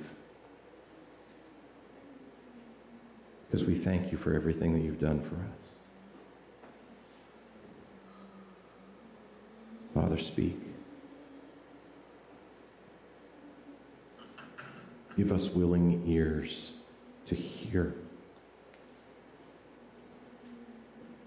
Because 3.45 3.67
we 3.67 3.75
thank 3.75 4.11
you 4.11 4.17
for 4.17 4.33
everything 4.33 4.73
that 4.73 4.79
you've 4.79 4.99
done 4.99 5.21
for 5.21 5.35
us. 5.35 5.69
Father, 9.93 10.17
speak. 10.17 10.59
Give 15.15 15.31
us 15.31 15.51
willing 15.51 16.01
ears 16.07 16.71
to 17.27 17.35
hear. 17.35 17.93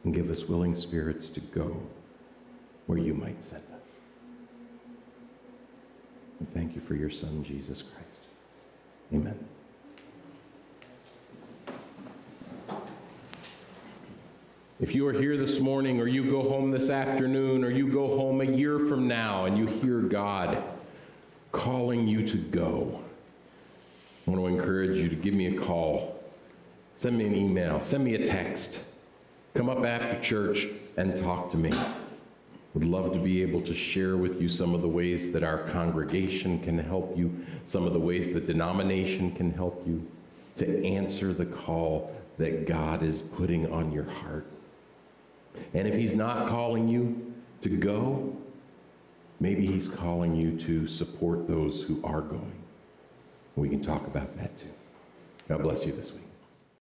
And 0.03 0.13
give 0.13 0.29
us 0.31 0.49
willing 0.49 0.75
spirits 0.75 1.31
to 1.31 1.41
go 1.41 1.81
where 2.87 2.99
you 2.99 3.15
might 3.15 3.45
send 3.45 3.70
And 6.41 6.53
thank 6.55 6.75
you 6.75 6.81
for 6.81 6.95
your 6.95 7.11
Son, 7.11 7.45
Jesus 7.45 7.83
Christ. 7.83 8.23
Amen. 9.13 9.39
If 14.81 14.95
you 14.95 15.07
are 15.07 15.13
here 15.13 15.37
this 15.37 15.61
morning, 15.61 16.01
or 16.01 16.07
you 16.07 16.31
go 16.31 16.49
home 16.49 16.71
this 16.71 16.89
afternoon, 16.89 17.63
or 17.63 17.71
you 17.71 17.93
go 17.93 18.17
home 18.17 18.41
a 18.41 18.45
year 18.45 18.79
from 18.79 19.07
now 19.07 19.45
and 19.45 19.59
you 19.59 19.67
hear 19.67 20.01
God 20.01 20.63
calling 21.53 22.09
you 22.09 22.27
to 22.27 22.39
go, 22.39 23.03
I 24.27 24.31
want 24.31 24.43
to 24.43 24.47
encourage 24.47 24.97
you 24.97 25.11
to 25.11 25.17
give 25.17 25.35
me 25.35 25.55
a 25.55 25.61
call, 25.61 26.25
send 26.97 27.19
me 27.19 27.27
an 27.27 27.35
email, 27.35 27.83
send 27.85 28.05
me 28.05 28.15
a 28.15 28.25
text, 28.25 28.79
come 29.53 29.69
up 29.69 29.85
after 29.85 30.19
church 30.23 30.69
and 30.97 31.15
talk 31.21 31.51
to 31.51 31.59
me. 31.59 31.75
Would 32.81 32.89
love 32.89 33.13
to 33.13 33.19
be 33.19 33.43
able 33.43 33.61
to 33.61 33.75
share 33.75 34.17
with 34.17 34.41
you 34.41 34.49
some 34.49 34.75
of 34.75 34.81
the 34.81 34.89
ways 34.89 35.35
that 35.35 35.43
our 35.43 35.59
congregation 35.69 36.59
can 36.61 36.79
help 36.79 37.15
you, 37.15 37.45
some 37.67 37.85
of 37.85 37.93
the 37.93 37.99
ways 37.99 38.33
that 38.33 38.47
denomination 38.47 39.33
can 39.33 39.53
help 39.53 39.87
you 39.87 40.11
to 40.57 40.87
answer 40.87 41.35
the 41.35 41.45
call 41.45 42.11
that 42.39 42.67
God 42.67 43.03
is 43.03 43.21
putting 43.21 43.71
on 43.71 43.93
your 43.93 44.05
heart. 44.05 44.47
And 45.75 45.87
if 45.87 45.95
He's 45.95 46.15
not 46.15 46.49
calling 46.49 46.89
you 46.89 47.35
to 47.61 47.69
go, 47.69 48.35
maybe 49.41 49.67
He's 49.67 49.91
calling 49.91 50.35
you 50.35 50.59
to 50.61 50.87
support 50.87 51.47
those 51.47 51.83
who 51.83 52.01
are 52.03 52.23
going. 52.23 52.63
We 53.57 53.69
can 53.69 53.83
talk 53.83 54.07
about 54.07 54.35
that 54.39 54.59
too. 54.59 54.73
God 55.51 55.61
bless 55.63 55.85
you 55.85 55.93
this 55.93 56.15
week. 56.15 56.30